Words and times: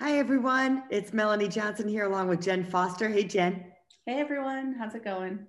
Hi, 0.00 0.18
everyone. 0.18 0.82
It's 0.90 1.12
Melanie 1.12 1.46
Johnson 1.46 1.86
here 1.86 2.06
along 2.06 2.26
with 2.26 2.42
Jen 2.42 2.64
Foster. 2.64 3.08
Hey, 3.08 3.22
Jen. 3.22 3.64
Hey, 4.06 4.18
everyone. 4.18 4.74
How's 4.76 4.96
it 4.96 5.04
going? 5.04 5.46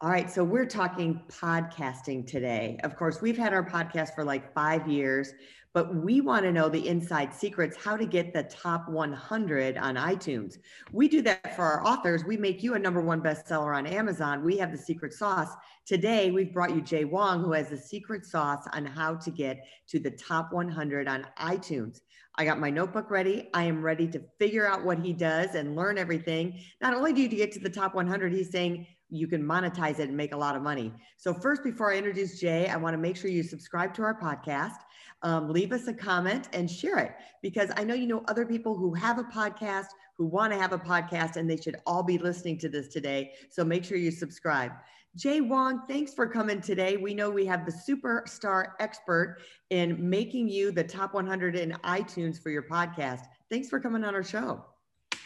All 0.00 0.08
right. 0.08 0.30
So, 0.30 0.42
we're 0.42 0.64
talking 0.64 1.20
podcasting 1.28 2.26
today. 2.26 2.80
Of 2.82 2.96
course, 2.96 3.20
we've 3.20 3.36
had 3.36 3.52
our 3.52 3.62
podcast 3.62 4.14
for 4.14 4.24
like 4.24 4.54
five 4.54 4.88
years, 4.88 5.34
but 5.74 5.94
we 5.94 6.22
want 6.22 6.44
to 6.44 6.50
know 6.50 6.70
the 6.70 6.88
inside 6.88 7.34
secrets 7.34 7.76
how 7.76 7.98
to 7.98 8.06
get 8.06 8.32
the 8.32 8.44
top 8.44 8.88
100 8.88 9.76
on 9.76 9.96
iTunes. 9.96 10.56
We 10.90 11.06
do 11.06 11.20
that 11.22 11.54
for 11.54 11.64
our 11.64 11.86
authors. 11.86 12.24
We 12.24 12.38
make 12.38 12.62
you 12.62 12.72
a 12.72 12.78
number 12.78 13.02
one 13.02 13.20
bestseller 13.20 13.76
on 13.76 13.86
Amazon. 13.86 14.42
We 14.42 14.56
have 14.56 14.72
the 14.72 14.78
secret 14.78 15.12
sauce. 15.12 15.54
Today, 15.84 16.30
we've 16.30 16.54
brought 16.54 16.74
you 16.74 16.80
Jay 16.80 17.04
Wong, 17.04 17.44
who 17.44 17.52
has 17.52 17.68
the 17.68 17.76
secret 17.76 18.24
sauce 18.24 18.66
on 18.72 18.86
how 18.86 19.16
to 19.16 19.30
get 19.30 19.66
to 19.88 19.98
the 19.98 20.12
top 20.12 20.54
100 20.54 21.06
on 21.06 21.26
iTunes. 21.38 22.00
I 22.38 22.44
got 22.44 22.60
my 22.60 22.70
notebook 22.70 23.10
ready. 23.10 23.48
I 23.52 23.64
am 23.64 23.82
ready 23.82 24.06
to 24.08 24.22
figure 24.38 24.64
out 24.64 24.84
what 24.84 25.00
he 25.00 25.12
does 25.12 25.56
and 25.56 25.74
learn 25.74 25.98
everything. 25.98 26.60
Not 26.80 26.94
only 26.94 27.12
do 27.12 27.20
you 27.20 27.28
get 27.28 27.50
to 27.52 27.58
the 27.58 27.68
top 27.68 27.96
100, 27.96 28.32
he's 28.32 28.50
saying 28.50 28.86
you 29.10 29.26
can 29.26 29.42
monetize 29.42 29.98
it 29.98 30.08
and 30.08 30.16
make 30.16 30.32
a 30.32 30.36
lot 30.36 30.54
of 30.54 30.62
money. 30.62 30.92
So, 31.16 31.34
first, 31.34 31.64
before 31.64 31.92
I 31.92 31.96
introduce 31.96 32.38
Jay, 32.38 32.68
I 32.68 32.76
want 32.76 32.94
to 32.94 32.98
make 32.98 33.16
sure 33.16 33.28
you 33.28 33.42
subscribe 33.42 33.92
to 33.94 34.02
our 34.02 34.20
podcast, 34.20 34.76
um, 35.22 35.48
leave 35.48 35.72
us 35.72 35.88
a 35.88 35.92
comment, 35.92 36.48
and 36.52 36.70
share 36.70 36.98
it 36.98 37.12
because 37.42 37.72
I 37.76 37.82
know 37.82 37.94
you 37.94 38.06
know 38.06 38.22
other 38.28 38.46
people 38.46 38.76
who 38.76 38.94
have 38.94 39.18
a 39.18 39.24
podcast, 39.24 39.86
who 40.16 40.26
want 40.26 40.52
to 40.52 40.58
have 40.60 40.72
a 40.72 40.78
podcast, 40.78 41.34
and 41.36 41.50
they 41.50 41.56
should 41.56 41.76
all 41.86 42.04
be 42.04 42.18
listening 42.18 42.58
to 42.58 42.68
this 42.68 42.86
today. 42.86 43.32
So, 43.50 43.64
make 43.64 43.84
sure 43.84 43.96
you 43.96 44.12
subscribe. 44.12 44.70
Jay 45.18 45.40
Wong, 45.40 45.82
thanks 45.88 46.14
for 46.14 46.28
coming 46.28 46.60
today. 46.60 46.96
We 46.96 47.12
know 47.12 47.28
we 47.28 47.44
have 47.46 47.66
the 47.66 47.72
superstar 47.72 48.66
expert 48.78 49.38
in 49.70 50.08
making 50.08 50.48
you 50.48 50.70
the 50.70 50.84
top 50.84 51.12
100 51.12 51.56
in 51.56 51.72
iTunes 51.82 52.40
for 52.40 52.50
your 52.50 52.62
podcast. 52.62 53.22
Thanks 53.50 53.68
for 53.68 53.80
coming 53.80 54.04
on 54.04 54.14
our 54.14 54.22
show. 54.22 54.64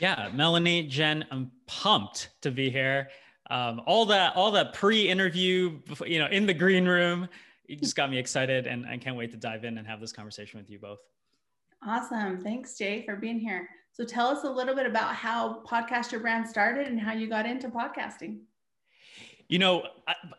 Yeah, 0.00 0.30
Melanie, 0.32 0.84
Jen, 0.84 1.26
I'm 1.30 1.50
pumped 1.66 2.30
to 2.40 2.50
be 2.50 2.70
here. 2.70 3.10
Um, 3.50 3.82
all 3.84 4.06
that, 4.06 4.34
all 4.34 4.50
that 4.52 4.72
pre-interview, 4.72 5.78
you 6.06 6.18
know, 6.18 6.28
in 6.28 6.46
the 6.46 6.54
green 6.54 6.86
room, 6.86 7.28
you 7.66 7.77
just 7.77 7.94
got 7.94 8.10
me 8.10 8.16
excited, 8.16 8.66
and 8.66 8.86
I 8.86 8.96
can't 8.96 9.16
wait 9.16 9.30
to 9.32 9.36
dive 9.36 9.64
in 9.64 9.77
and 9.77 9.86
have 9.86 10.00
this 10.00 10.12
conversation 10.12 10.58
with 10.58 10.70
you 10.70 10.78
both. 10.78 11.00
Awesome, 11.86 12.40
thanks, 12.40 12.78
Jay, 12.78 13.04
for 13.04 13.16
being 13.16 13.38
here. 13.38 13.68
So, 13.92 14.06
tell 14.06 14.28
us 14.28 14.44
a 14.44 14.50
little 14.50 14.74
bit 14.74 14.86
about 14.86 15.14
how 15.14 15.62
Podcast 15.66 16.12
Your 16.12 16.22
Brand 16.22 16.48
started 16.48 16.88
and 16.88 16.98
how 16.98 17.12
you 17.12 17.28
got 17.28 17.44
into 17.44 17.68
podcasting. 17.68 18.38
You 19.53 19.58
know, 19.58 19.83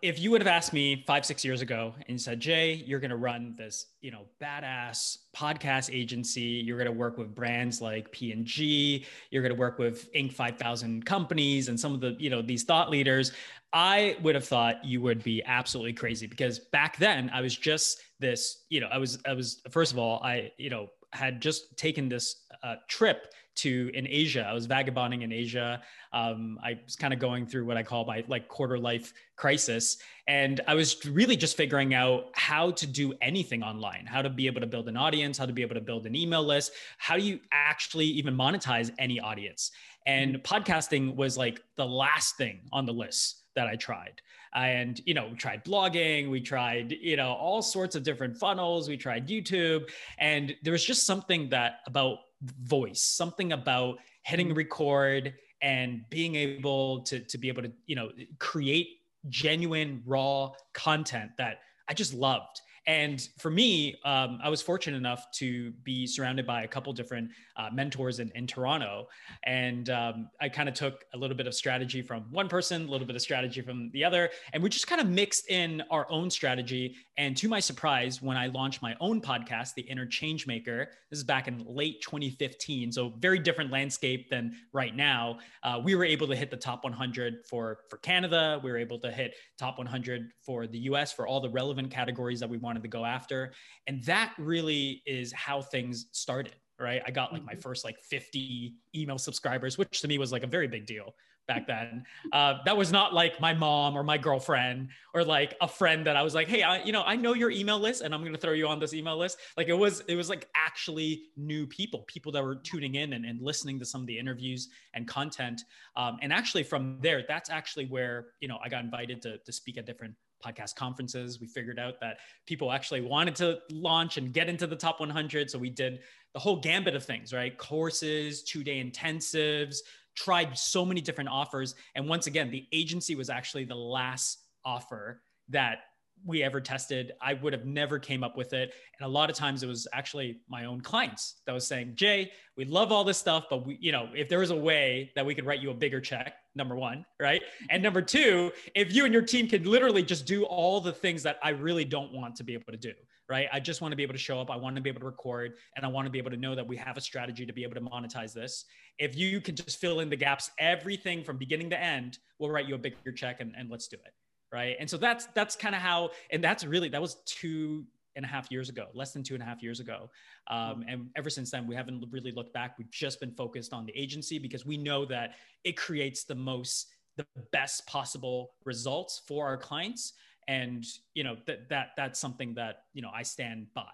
if 0.01 0.17
you 0.17 0.31
would 0.31 0.41
have 0.41 0.47
asked 0.47 0.73
me 0.73 1.03
five, 1.05 1.23
six 1.23 1.45
years 1.45 1.61
ago 1.61 1.93
and 2.09 2.19
said, 2.19 2.39
Jay, 2.39 2.83
you're 2.87 2.99
going 2.99 3.11
to 3.11 3.15
run 3.15 3.53
this, 3.55 3.85
you 4.01 4.09
know, 4.09 4.23
badass 4.41 5.19
podcast 5.37 5.93
agency. 5.93 6.41
You're 6.41 6.79
going 6.79 6.91
to 6.91 6.97
work 6.97 7.19
with 7.19 7.35
brands 7.35 7.79
like 7.79 8.11
P&G. 8.11 9.05
You're 9.29 9.43
going 9.43 9.53
to 9.53 9.59
work 9.59 9.77
with 9.77 10.11
Inc. 10.13 10.33
5000 10.33 11.05
companies 11.05 11.69
and 11.69 11.79
some 11.79 11.93
of 11.93 12.01
the, 12.01 12.15
you 12.17 12.31
know, 12.31 12.41
these 12.41 12.63
thought 12.63 12.89
leaders. 12.89 13.33
I 13.71 14.17
would 14.23 14.33
have 14.33 14.47
thought 14.47 14.83
you 14.83 14.99
would 15.01 15.21
be 15.21 15.43
absolutely 15.45 15.93
crazy 15.93 16.25
because 16.25 16.57
back 16.57 16.97
then 16.97 17.29
I 17.31 17.41
was 17.41 17.55
just 17.55 18.01
this, 18.19 18.63
you 18.69 18.81
know, 18.81 18.87
I 18.91 18.97
was, 18.97 19.19
I 19.27 19.33
was, 19.33 19.61
first 19.69 19.91
of 19.91 19.99
all, 19.99 20.23
I, 20.23 20.53
you 20.57 20.71
know, 20.71 20.87
had 21.13 21.41
just 21.41 21.77
taken 21.77 22.09
this 22.09 22.43
uh, 22.63 22.75
trip 22.87 23.33
to 23.55 23.91
in 23.93 24.07
Asia. 24.07 24.45
I 24.49 24.53
was 24.53 24.65
vagabonding 24.65 25.21
in 25.21 25.31
Asia. 25.31 25.81
Um, 26.11 26.59
I 26.63 26.79
was 26.83 26.95
kind 26.95 27.13
of 27.13 27.19
going 27.19 27.45
through 27.45 27.65
what 27.65 27.77
I 27.77 27.83
call 27.83 28.05
my 28.05 28.23
like 28.27 28.47
quarter 28.47 28.79
life 28.79 29.13
crisis, 29.35 29.97
and 30.27 30.61
I 30.67 30.73
was 30.75 31.05
really 31.05 31.35
just 31.35 31.55
figuring 31.55 31.93
out 31.93 32.31
how 32.33 32.71
to 32.71 32.87
do 32.87 33.13
anything 33.21 33.61
online, 33.63 34.05
how 34.07 34.21
to 34.21 34.29
be 34.29 34.47
able 34.47 34.61
to 34.61 34.67
build 34.67 34.87
an 34.87 34.97
audience, 34.97 35.37
how 35.37 35.45
to 35.45 35.53
be 35.53 35.61
able 35.61 35.75
to 35.75 35.81
build 35.81 36.05
an 36.05 36.15
email 36.15 36.43
list, 36.43 36.71
how 36.97 37.15
do 37.15 37.23
you 37.23 37.39
actually 37.51 38.05
even 38.05 38.35
monetize 38.35 38.91
any 38.97 39.19
audience. 39.19 39.71
And 40.05 40.35
mm-hmm. 40.35 40.55
podcasting 40.55 41.15
was 41.15 41.37
like 41.37 41.61
the 41.77 41.85
last 41.85 42.37
thing 42.37 42.61
on 42.71 42.85
the 42.85 42.93
list 42.93 43.43
that 43.55 43.67
I 43.67 43.75
tried. 43.75 44.21
And, 44.55 45.01
you 45.05 45.13
know, 45.13 45.27
we 45.29 45.35
tried 45.35 45.63
blogging, 45.65 46.29
we 46.29 46.41
tried, 46.41 46.91
you 46.91 47.17
know, 47.17 47.33
all 47.33 47.61
sorts 47.61 47.95
of 47.95 48.03
different 48.03 48.37
funnels, 48.37 48.87
we 48.87 48.97
tried 48.97 49.27
YouTube. 49.27 49.89
And 50.19 50.55
there 50.63 50.73
was 50.73 50.85
just 50.85 51.05
something 51.05 51.49
that 51.49 51.79
about 51.87 52.19
voice, 52.63 53.01
something 53.01 53.53
about 53.53 53.97
hitting 54.23 54.47
mm-hmm. 54.47 54.57
record 54.57 55.33
and 55.61 56.01
being 56.09 56.35
able 56.35 57.01
to, 57.01 57.19
to 57.19 57.37
be 57.37 57.47
able 57.47 57.63
to, 57.63 57.71
you 57.85 57.95
know, 57.95 58.09
create 58.39 58.87
genuine 59.29 60.01
raw 60.05 60.51
content 60.73 61.31
that 61.37 61.59
I 61.87 61.93
just 61.93 62.13
loved. 62.13 62.61
And 62.85 63.25
for 63.39 63.49
me, 63.49 63.95
um, 64.03 64.39
I 64.43 64.49
was 64.49 64.61
fortunate 64.61 64.97
enough 64.97 65.31
to 65.35 65.71
be 65.83 66.05
surrounded 66.05 66.45
by 66.45 66.63
a 66.63 66.67
couple 66.67 66.91
different 66.91 67.29
uh, 67.55 67.69
mentors 67.71 68.19
in, 68.19 68.31
in 68.35 68.47
Toronto. 68.47 69.07
And 69.43 69.89
um, 69.89 70.29
I 70.41 70.49
kind 70.49 70.67
of 70.67 70.75
took 70.75 71.05
a 71.13 71.17
little 71.17 71.37
bit 71.37 71.47
of 71.47 71.53
strategy 71.53 72.01
from 72.01 72.25
one 72.31 72.47
person, 72.47 72.87
a 72.87 72.91
little 72.91 73.07
bit 73.07 73.15
of 73.15 73.21
strategy 73.21 73.61
from 73.61 73.89
the 73.91 74.03
other. 74.03 74.29
And 74.53 74.63
we 74.63 74.69
just 74.69 74.87
kind 74.87 75.01
of 75.01 75.07
mixed 75.07 75.49
in 75.49 75.83
our 75.91 76.09
own 76.09 76.29
strategy. 76.29 76.95
And 77.17 77.37
to 77.37 77.47
my 77.47 77.59
surprise, 77.59 78.21
when 78.21 78.37
I 78.37 78.47
launched 78.47 78.81
my 78.81 78.95
own 78.99 79.21
podcast, 79.21 79.73
The 79.75 79.83
Inner 79.83 80.07
Maker, 80.47 80.89
this 81.09 81.19
is 81.19 81.23
back 81.23 81.47
in 81.47 81.63
late 81.67 82.01
2015. 82.01 82.91
So 82.91 83.13
very 83.19 83.39
different 83.39 83.71
landscape 83.71 84.29
than 84.29 84.55
right 84.71 84.95
now. 84.95 85.39
Uh, 85.61 85.79
we 85.83 85.95
were 85.95 86.05
able 86.05 86.27
to 86.27 86.35
hit 86.35 86.49
the 86.49 86.57
top 86.57 86.83
100 86.83 87.45
for, 87.47 87.79
for 87.89 87.97
Canada. 87.97 88.59
We 88.63 88.71
were 88.71 88.77
able 88.77 88.99
to 88.99 89.11
hit 89.11 89.35
top 89.57 89.77
100 89.77 90.31
for 90.41 90.67
the 90.67 90.79
US 90.79 91.11
for 91.11 91.27
all 91.27 91.39
the 91.39 91.49
relevant 91.49 91.91
categories 91.91 92.39
that 92.39 92.49
we 92.49 92.57
wanted 92.57 92.83
to 92.83 92.89
go 92.89 93.05
after. 93.05 93.53
And 93.87 94.03
that 94.05 94.33
really 94.37 95.03
is 95.05 95.31
how 95.33 95.61
things 95.61 96.07
started 96.11 96.55
right? 96.83 97.01
I 97.05 97.11
got 97.11 97.33
like 97.33 97.43
my 97.43 97.53
mm-hmm. 97.53 97.61
first 97.61 97.85
like 97.85 97.99
50 98.01 98.75
email 98.95 99.17
subscribers, 99.17 99.77
which 99.77 100.01
to 100.01 100.07
me 100.07 100.17
was 100.17 100.31
like 100.31 100.43
a 100.43 100.47
very 100.47 100.67
big 100.67 100.85
deal 100.85 101.15
back 101.47 101.67
then. 101.67 102.03
Uh, 102.31 102.55
that 102.65 102.75
was 102.75 102.91
not 102.91 103.13
like 103.13 103.39
my 103.41 103.53
mom 103.53 103.97
or 103.97 104.03
my 104.03 104.17
girlfriend 104.17 104.89
or 105.13 105.23
like 105.23 105.55
a 105.61 105.67
friend 105.67 106.05
that 106.05 106.15
I 106.15 106.21
was 106.21 106.33
like, 106.33 106.47
hey, 106.47 106.63
I, 106.63 106.81
you 106.83 106.91
know, 106.91 107.03
I 107.05 107.15
know 107.15 107.33
your 107.33 107.51
email 107.51 107.79
list 107.79 108.01
and 108.01 108.13
I'm 108.13 108.21
going 108.21 108.33
to 108.33 108.39
throw 108.39 108.53
you 108.53 108.67
on 108.67 108.79
this 108.79 108.93
email 108.93 109.17
list. 109.17 109.37
Like 109.57 109.67
it 109.67 109.73
was, 109.73 110.01
it 110.07 110.15
was 110.15 110.29
like 110.29 110.47
actually 110.55 111.23
new 111.35 111.67
people, 111.67 112.03
people 112.07 112.31
that 112.33 112.43
were 112.43 112.55
tuning 112.55 112.95
in 112.95 113.13
and, 113.13 113.25
and 113.25 113.41
listening 113.41 113.79
to 113.79 113.85
some 113.85 114.01
of 114.01 114.07
the 114.07 114.17
interviews 114.17 114.69
and 114.93 115.07
content. 115.07 115.61
Um, 115.95 116.17
and 116.21 116.31
actually 116.31 116.63
from 116.63 116.99
there, 117.01 117.23
that's 117.27 117.49
actually 117.49 117.85
where, 117.85 118.27
you 118.39 118.47
know, 118.47 118.57
I 118.63 118.69
got 118.69 118.83
invited 118.83 119.21
to, 119.23 119.37
to 119.39 119.51
speak 119.51 119.77
at 119.77 119.85
different 119.85 120.15
podcast 120.43 120.75
conferences. 120.75 121.39
We 121.39 121.47
figured 121.47 121.79
out 121.79 121.99
that 122.01 122.17
people 122.45 122.71
actually 122.71 123.01
wanted 123.01 123.35
to 123.35 123.59
launch 123.71 124.17
and 124.17 124.33
get 124.33 124.49
into 124.49 124.67
the 124.67 124.75
top 124.75 124.99
100. 124.99 125.49
So 125.49 125.57
we 125.57 125.69
did 125.69 125.99
the 126.33 126.39
whole 126.39 126.59
gambit 126.59 126.95
of 126.95 127.05
things, 127.05 127.33
right? 127.33 127.57
Courses, 127.57 128.43
two 128.43 128.63
day 128.63 128.83
intensives, 128.83 129.77
tried 130.15 130.57
so 130.57 130.85
many 130.85 131.01
different 131.01 131.29
offers. 131.29 131.75
And 131.95 132.07
once 132.07 132.27
again, 132.27 132.51
the 132.51 132.65
agency 132.71 133.15
was 133.15 133.29
actually 133.29 133.65
the 133.65 133.75
last 133.75 134.39
offer 134.65 135.21
that 135.49 135.79
we 136.25 136.41
ever 136.43 136.61
tested 136.61 137.11
i 137.21 137.33
would 137.33 137.51
have 137.53 137.65
never 137.65 137.99
came 137.99 138.23
up 138.23 138.37
with 138.37 138.53
it 138.53 138.73
and 138.97 139.05
a 139.05 139.09
lot 139.09 139.29
of 139.29 139.35
times 139.35 139.63
it 139.63 139.67
was 139.67 139.87
actually 139.93 140.39
my 140.47 140.65
own 140.65 140.79
clients 140.79 141.41
that 141.45 141.51
was 141.51 141.67
saying 141.67 141.91
jay 141.95 142.31
we 142.55 142.65
love 142.65 142.91
all 142.91 143.03
this 143.03 143.17
stuff 143.17 143.45
but 143.49 143.65
we 143.65 143.77
you 143.81 143.91
know 143.91 144.07
if 144.15 144.29
there 144.29 144.39
was 144.39 144.51
a 144.51 144.55
way 144.55 145.11
that 145.15 145.25
we 145.25 145.35
could 145.35 145.45
write 145.45 145.59
you 145.59 145.69
a 145.69 145.73
bigger 145.73 145.99
check 145.99 146.35
number 146.55 146.75
one 146.75 147.05
right? 147.19 147.41
And 147.69 147.81
number 147.81 148.01
two 148.01 148.51
if 148.75 148.93
you 148.93 149.05
and 149.05 149.13
your 149.13 149.23
team 149.23 149.47
can 149.47 149.63
literally 149.63 150.03
just 150.03 150.25
do 150.25 150.43
all 150.43 150.79
the 150.81 150.93
things 150.93 151.23
that 151.23 151.37
i 151.41 151.49
really 151.49 151.85
don't 151.85 152.13
want 152.13 152.35
to 152.35 152.43
be 152.43 152.53
able 152.53 152.71
to 152.71 152.77
do 152.77 152.93
right? 153.29 153.47
I 153.53 153.59
just 153.59 153.81
want 153.81 153.93
to 153.93 153.95
be 153.95 154.03
able 154.03 154.13
to 154.13 154.19
show 154.19 154.41
up. 154.41 154.51
I 154.51 154.57
want 154.57 154.75
to 154.75 154.81
be 154.81 154.89
able 154.89 154.99
to 154.99 155.05
record 155.05 155.53
and 155.75 155.85
i 155.85 155.89
want 155.89 156.05
to 156.05 156.11
be 156.11 156.17
able 156.17 156.31
to 156.31 156.37
know 156.37 156.55
that 156.55 156.67
we 156.67 156.75
have 156.77 156.97
a 156.97 157.01
strategy 157.01 157.45
to 157.45 157.53
be 157.53 157.63
able 157.63 157.75
to 157.75 157.81
monetize 157.81 158.33
this. 158.33 158.65
If 158.99 159.15
you 159.15 159.39
can 159.41 159.55
just 159.55 159.79
fill 159.79 160.01
in 160.01 160.09
the 160.09 160.15
gaps 160.15 160.51
everything 160.59 161.23
from 161.23 161.37
beginning 161.37 161.69
to 161.71 161.79
end 161.81 162.19
we'll 162.37 162.51
write 162.51 162.67
you 162.67 162.75
a 162.75 162.77
bigger 162.77 163.11
check 163.15 163.39
and, 163.39 163.53
and 163.57 163.69
let's 163.69 163.87
do 163.87 163.97
it 164.05 164.13
right? 164.53 164.75
And 164.79 164.87
so 164.87 164.97
that's 164.97 165.25
that's 165.33 165.55
kind 165.55 165.73
of 165.73 165.81
how 165.81 166.11
and 166.31 166.43
that's 166.43 166.63
really 166.63 166.87
that 166.89 167.01
was 167.01 167.15
two 167.25 167.85
and 168.15 168.25
a 168.25 168.27
half 168.27 168.51
years 168.51 168.69
ago 168.69 168.87
less 168.93 169.11
than 169.11 169.23
two 169.23 169.33
and 169.33 169.43
a 169.43 169.45
half 169.45 169.63
years 169.63 169.79
ago. 169.79 170.09
Um, 170.49 170.83
and 170.87 171.09
ever 171.15 171.29
since 171.29 171.51
then 171.51 171.67
we 171.67 171.75
haven't 171.75 172.03
really 172.11 172.31
looked 172.31 172.53
back. 172.53 172.77
We've 172.77 172.91
just 172.91 173.19
been 173.19 173.31
focused 173.31 173.73
on 173.73 173.85
the 173.85 173.93
agency 173.95 174.39
because 174.39 174.65
we 174.65 174.77
know 174.77 175.05
that 175.05 175.35
it 175.63 175.77
creates 175.77 176.23
the 176.23 176.35
most 176.35 176.87
the 177.15 177.25
best 177.51 177.85
possible 177.85 178.53
results 178.65 179.21
for 179.27 179.45
our 179.45 179.57
clients. 179.57 180.13
And 180.47 180.85
you 181.13 181.23
know 181.23 181.37
that 181.47 181.69
that 181.69 181.91
that's 181.95 182.19
something 182.19 182.53
that 182.55 182.83
you 182.93 183.01
know 183.01 183.11
i 183.13 183.23
stand 183.23 183.67
by. 183.73 183.93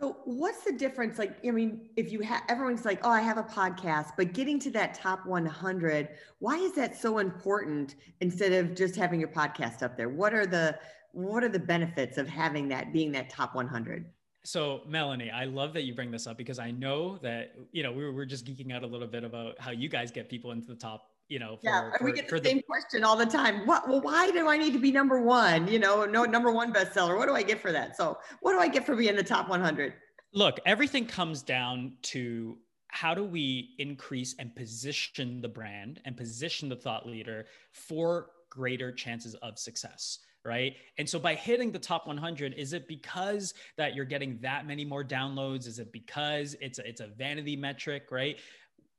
So 0.00 0.18
what's 0.24 0.62
the 0.62 0.72
difference? 0.72 1.18
Like, 1.18 1.44
I 1.44 1.50
mean, 1.50 1.88
if 1.96 2.12
you 2.12 2.20
have 2.20 2.42
everyone's 2.48 2.84
like, 2.84 3.00
oh, 3.02 3.10
I 3.10 3.20
have 3.20 3.36
a 3.36 3.42
podcast, 3.42 4.12
but 4.16 4.32
getting 4.32 4.60
to 4.60 4.70
that 4.72 4.94
top 4.94 5.26
100, 5.26 6.10
why 6.38 6.56
is 6.56 6.72
that 6.74 6.96
so 6.96 7.18
important 7.18 7.96
instead 8.20 8.52
of 8.52 8.76
just 8.76 8.94
having 8.94 9.18
your 9.18 9.30
podcast 9.30 9.82
up 9.82 9.96
there? 9.96 10.08
What 10.08 10.34
are 10.34 10.46
the 10.46 10.78
what 11.12 11.42
are 11.42 11.48
the 11.48 11.58
benefits 11.58 12.18
of 12.18 12.28
having 12.28 12.68
that 12.68 12.92
being 12.92 13.12
that 13.12 13.30
top 13.30 13.54
100? 13.54 14.06
So 14.44 14.82
Melanie, 14.86 15.30
I 15.30 15.44
love 15.44 15.74
that 15.74 15.82
you 15.82 15.94
bring 15.94 16.10
this 16.10 16.26
up 16.26 16.36
because 16.38 16.58
I 16.58 16.70
know 16.70 17.18
that 17.18 17.54
you 17.72 17.82
know 17.82 17.92
we 17.92 18.04
were, 18.04 18.12
we 18.12 18.22
are 18.22 18.26
just 18.26 18.46
geeking 18.46 18.72
out 18.72 18.82
a 18.82 18.86
little 18.86 19.08
bit 19.08 19.24
about 19.24 19.60
how 19.60 19.70
you 19.70 19.88
guys 19.88 20.10
get 20.10 20.28
people 20.28 20.52
into 20.52 20.66
the 20.66 20.76
top 20.76 21.10
you 21.28 21.38
know, 21.38 21.56
for, 21.56 21.68
yeah, 21.68 21.90
for, 21.98 22.04
we 22.04 22.12
get 22.12 22.28
the 22.28 22.42
same 22.42 22.58
the, 22.58 22.62
question 22.62 23.04
all 23.04 23.16
the 23.16 23.26
time. 23.26 23.66
What? 23.66 23.86
Well, 23.88 24.00
why 24.00 24.30
do 24.30 24.48
I 24.48 24.56
need 24.56 24.72
to 24.72 24.78
be 24.78 24.90
number 24.90 25.20
one? 25.20 25.68
You 25.68 25.78
know, 25.78 26.06
no 26.06 26.24
number 26.24 26.50
one 26.50 26.72
bestseller. 26.72 27.16
What 27.18 27.26
do 27.26 27.34
I 27.34 27.42
get 27.42 27.60
for 27.60 27.70
that? 27.70 27.96
So, 27.96 28.18
what 28.40 28.52
do 28.52 28.58
I 28.58 28.68
get 28.68 28.86
for 28.86 28.96
being 28.96 29.14
the 29.14 29.22
top 29.22 29.48
100? 29.48 29.92
Look, 30.32 30.58
everything 30.64 31.06
comes 31.06 31.42
down 31.42 31.92
to 32.02 32.56
how 32.88 33.14
do 33.14 33.24
we 33.24 33.74
increase 33.78 34.34
and 34.38 34.54
position 34.56 35.42
the 35.42 35.48
brand 35.48 36.00
and 36.06 36.16
position 36.16 36.68
the 36.68 36.76
thought 36.76 37.06
leader 37.06 37.46
for 37.72 38.30
greater 38.50 38.90
chances 38.90 39.34
of 39.36 39.58
success 39.58 40.20
right 40.44 40.76
and 40.98 41.08
so 41.08 41.18
by 41.18 41.34
hitting 41.34 41.72
the 41.72 41.78
top 41.78 42.06
100 42.06 42.54
is 42.54 42.72
it 42.72 42.86
because 42.86 43.54
that 43.76 43.94
you're 43.94 44.04
getting 44.04 44.38
that 44.40 44.66
many 44.66 44.84
more 44.84 45.02
downloads 45.02 45.66
is 45.66 45.78
it 45.78 45.92
because 45.92 46.54
it's 46.60 46.78
a, 46.78 46.88
it's 46.88 47.00
a 47.00 47.08
vanity 47.08 47.56
metric 47.56 48.04
right 48.10 48.38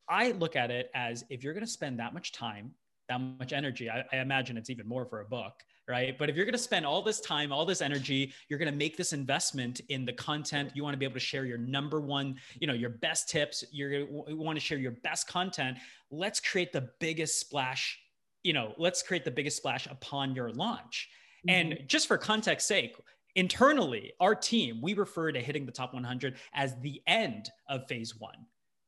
I 0.09 0.31
look 0.31 0.55
at 0.55 0.71
it 0.71 0.89
as 0.95 1.23
if 1.29 1.43
you're 1.43 1.53
going 1.53 1.65
to 1.65 1.71
spend 1.71 1.99
that 1.99 2.13
much 2.13 2.31
time, 2.31 2.71
that 3.07 3.21
much 3.21 3.53
energy, 3.53 3.89
I, 3.89 4.03
I 4.11 4.17
imagine 4.17 4.57
it's 4.57 4.71
even 4.71 4.87
more 4.87 5.05
for 5.05 5.21
a 5.21 5.25
book, 5.25 5.53
right? 5.87 6.17
But 6.17 6.29
if 6.29 6.35
you're 6.35 6.45
going 6.45 6.53
to 6.53 6.57
spend 6.57 6.85
all 6.85 7.03
this 7.03 7.21
time, 7.21 7.51
all 7.51 7.63
this 7.63 7.81
energy, 7.81 8.33
you're 8.49 8.57
going 8.57 8.71
to 8.71 8.77
make 8.77 8.97
this 8.97 9.13
investment 9.13 9.81
in 9.89 10.05
the 10.05 10.13
content. 10.13 10.71
You 10.73 10.83
want 10.83 10.95
to 10.95 10.97
be 10.97 11.05
able 11.05 11.13
to 11.13 11.19
share 11.19 11.45
your 11.45 11.59
number 11.59 12.01
one, 12.01 12.37
you 12.59 12.65
know, 12.65 12.73
your 12.73 12.89
best 12.89 13.29
tips. 13.29 13.63
You're 13.71 13.91
you 13.91 14.23
want 14.29 14.57
to 14.57 14.65
share 14.65 14.79
your 14.79 14.93
best 15.03 15.27
content. 15.27 15.77
Let's 16.09 16.39
create 16.39 16.73
the 16.73 16.89
biggest 16.99 17.39
splash. 17.39 17.99
You 18.43 18.53
know, 18.53 18.73
let's 18.77 19.03
create 19.03 19.25
the 19.25 19.31
biggest 19.31 19.57
splash 19.57 19.85
upon 19.85 20.33
your 20.33 20.49
launch. 20.51 21.09
Mm-hmm. 21.47 21.49
And 21.49 21.79
just 21.87 22.07
for 22.07 22.17
context 22.17 22.67
sake, 22.67 22.95
internally, 23.35 24.13
our 24.19 24.35
team, 24.35 24.81
we 24.81 24.93
refer 24.93 25.31
to 25.31 25.39
hitting 25.39 25.65
the 25.65 25.71
top 25.71 25.93
100 25.93 26.35
as 26.53 26.75
the 26.81 27.01
end 27.07 27.49
of 27.67 27.87
phase 27.87 28.15
one, 28.15 28.45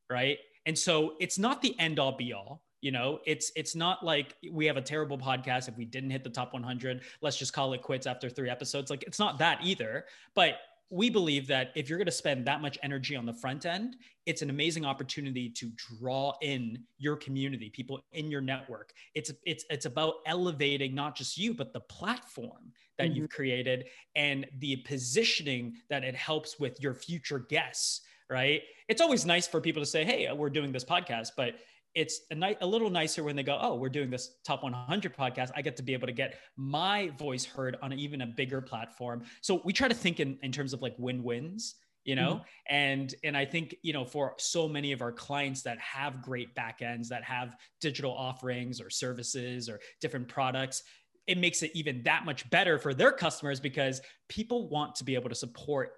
right? 0.10 0.38
And 0.66 0.78
so 0.78 1.16
it's 1.20 1.38
not 1.38 1.62
the 1.62 1.78
end 1.80 2.00
all 2.00 2.16
be 2.16 2.34
all. 2.34 2.64
You 2.82 2.92
know, 2.92 3.20
it's 3.26 3.52
it's 3.56 3.76
not 3.76 4.04
like 4.04 4.36
we 4.52 4.66
have 4.66 4.76
a 4.76 4.82
terrible 4.82 5.18
podcast 5.18 5.68
if 5.68 5.78
we 5.78 5.86
didn't 5.86 6.10
hit 6.10 6.24
the 6.24 6.32
top 6.32 6.52
100. 6.54 7.02
Let's 7.22 7.38
just 7.38 7.54
call 7.54 7.74
it 7.74 7.84
quits 7.84 8.08
after 8.08 8.28
three 8.28 8.50
episodes. 8.50 8.90
Like 8.90 9.04
it's 9.04 9.20
not 9.20 9.38
that 9.38 9.60
either. 9.64 10.06
But 10.34 10.56
we 10.92 11.10
believe 11.10 11.48
that 11.48 11.72
if 11.74 11.88
you're 11.88 11.98
going 11.98 12.06
to 12.06 12.12
spend 12.12 12.46
that 12.46 12.62
much 12.62 12.78
energy 12.84 13.16
on 13.16 13.26
the 13.26 13.34
front 13.34 13.66
end, 13.66 13.96
it's 14.26 14.42
an 14.42 14.50
amazing 14.50 14.86
opportunity 14.86 15.50
to 15.50 15.72
draw 16.00 16.34
in 16.42 16.84
your 16.98 17.16
community, 17.16 17.70
people 17.70 18.02
in 18.12 18.30
your 18.30 18.42
network. 18.42 18.92
It's 19.16 19.32
it's 19.46 19.64
it's 19.70 19.86
about 19.86 20.16
elevating 20.26 20.94
not 20.94 21.16
just 21.16 21.38
you 21.38 21.54
but 21.54 21.74
the 21.74 21.80
platform 21.80 22.74
that 22.98 23.08
mm-hmm. 23.08 23.16
you've 23.16 23.30
created 23.30 23.86
and 24.16 24.46
the 24.60 24.76
positioning 24.78 25.78
that 25.90 26.04
it 26.04 26.14
helps 26.14 26.60
with 26.60 26.80
your 26.82 26.94
future 26.94 27.40
guests 27.40 28.02
right? 28.30 28.62
It's 28.88 29.02
always 29.02 29.26
nice 29.26 29.46
for 29.46 29.60
people 29.60 29.82
to 29.82 29.86
say, 29.86 30.06
"Hey, 30.06 30.32
we're 30.32 30.50
doing 30.50 30.72
this 30.72 30.86
podcast," 30.86 31.32
but 31.36 31.56
it's 31.96 32.22
a, 32.32 32.36
ni- 32.36 32.58
a 32.62 32.66
little 32.66 32.90
nicer 32.90 33.24
when 33.24 33.36
they 33.36 33.44
go, 33.44 33.58
"Oh, 33.62 33.76
we're 33.76 33.90
doing 33.90 34.10
this 34.10 34.36
top 34.46 34.64
100 34.64 35.16
podcast." 35.16 35.52
I 35.56 35.62
get 35.62 35.78
to 35.78 35.84
be 35.84 35.94
able 35.94 36.08
to 36.08 36.14
get 36.14 36.40
my 36.58 37.12
voice 37.18 37.46
heard 37.46 37.78
on 37.82 37.94
even 37.94 38.22
a 38.22 38.28
bigger 38.28 38.62
platform. 38.62 39.24
So 39.42 39.62
we 39.64 39.74
try 39.74 39.88
to 39.88 39.94
think 39.94 40.20
in, 40.20 40.38
in 40.42 40.52
terms 40.52 40.74
of 40.74 40.82
like 40.82 40.96
win-wins 40.98 41.76
you 42.04 42.16
know 42.16 42.36
mm-hmm. 42.36 42.76
and 42.76 43.16
and 43.24 43.38
i 43.38 43.46
think 43.46 43.76
you 43.84 43.94
know 43.94 44.04
for 44.04 44.34
so 44.38 44.68
many 44.68 44.92
of 44.92 45.02
our 45.02 45.12
clients 45.12 45.62
that 45.62 45.78
have 45.80 46.22
great 46.22 46.56
backends 46.56 47.08
that 47.10 47.24
have 47.24 47.56
digital 47.80 48.12
offerings 48.12 48.82
or 48.82 48.90
services 48.90 49.70
or 49.70 49.80
different 50.00 50.28
products 50.28 50.84
it 51.28 51.38
makes 51.38 51.62
it 51.62 51.72
even 51.74 52.02
that 52.04 52.26
much 52.26 52.50
better 52.50 52.80
for 52.80 52.94
their 52.94 53.12
customers 53.12 53.60
because 53.60 54.02
people 54.28 54.68
want 54.70 54.96
to 54.96 55.04
be 55.04 55.16
able 55.16 55.30
to 55.30 55.36
support 55.36 55.92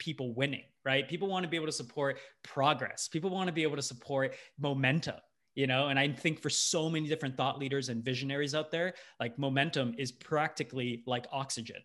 people 0.00 0.34
winning 0.34 0.64
right? 0.84 1.08
People 1.08 1.28
want 1.28 1.44
to 1.44 1.48
be 1.48 1.56
able 1.56 1.66
to 1.66 1.72
support 1.72 2.18
progress. 2.42 3.08
People 3.08 3.30
want 3.30 3.48
to 3.48 3.52
be 3.52 3.62
able 3.62 3.76
to 3.76 3.82
support 3.82 4.34
momentum, 4.58 5.16
you 5.54 5.66
know? 5.66 5.88
And 5.88 5.98
I 5.98 6.08
think 6.08 6.40
for 6.40 6.50
so 6.50 6.88
many 6.88 7.08
different 7.08 7.36
thought 7.36 7.58
leaders 7.58 7.88
and 7.88 8.04
visionaries 8.04 8.54
out 8.54 8.70
there, 8.70 8.94
like 9.18 9.38
momentum 9.38 9.94
is 9.98 10.12
practically 10.12 11.02
like 11.06 11.26
oxygen. 11.32 11.76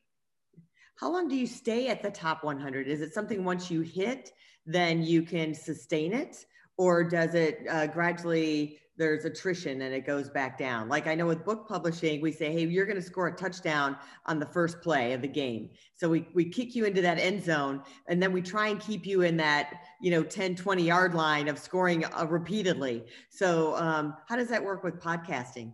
How 0.97 1.11
long 1.11 1.27
do 1.27 1.35
you 1.35 1.47
stay 1.47 1.89
at 1.89 2.01
the 2.01 2.09
top 2.09 2.43
100? 2.43 2.87
Is 2.87 3.01
it 3.01 3.13
something 3.13 3.43
once 3.43 3.69
you 3.69 3.81
hit, 3.81 4.31
then 4.65 5.03
you 5.03 5.23
can 5.23 5.53
sustain 5.53 6.13
it? 6.13 6.45
Or 6.77 7.03
does 7.03 7.35
it 7.35 7.59
uh, 7.69 7.87
gradually 7.87 8.79
there's 8.97 9.25
attrition 9.25 9.81
and 9.81 9.93
it 9.93 10.05
goes 10.05 10.29
back 10.29 10.57
down. 10.57 10.87
Like 10.87 11.07
I 11.07 11.15
know 11.15 11.25
with 11.25 11.43
book 11.43 11.67
publishing, 11.67 12.21
we 12.21 12.31
say, 12.31 12.51
hey, 12.51 12.65
you're 12.65 12.85
going 12.85 12.95
to 12.97 13.01
score 13.01 13.27
a 13.27 13.35
touchdown 13.35 13.97
on 14.25 14.39
the 14.39 14.45
first 14.45 14.81
play 14.81 15.13
of 15.13 15.21
the 15.21 15.27
game. 15.27 15.69
So 15.95 16.09
we, 16.09 16.27
we 16.33 16.45
kick 16.45 16.75
you 16.75 16.85
into 16.85 17.01
that 17.01 17.19
end 17.19 17.43
zone 17.43 17.83
and 18.07 18.21
then 18.21 18.31
we 18.31 18.41
try 18.41 18.69
and 18.69 18.79
keep 18.79 19.05
you 19.05 19.21
in 19.21 19.35
that, 19.37 19.73
you 20.01 20.11
know, 20.11 20.23
10, 20.23 20.55
20 20.55 20.83
yard 20.83 21.13
line 21.13 21.47
of 21.47 21.59
scoring 21.59 22.05
uh, 22.05 22.25
repeatedly. 22.29 23.03
So 23.29 23.75
um, 23.75 24.15
how 24.27 24.37
does 24.37 24.47
that 24.49 24.63
work 24.63 24.83
with 24.83 24.99
podcasting? 24.99 25.73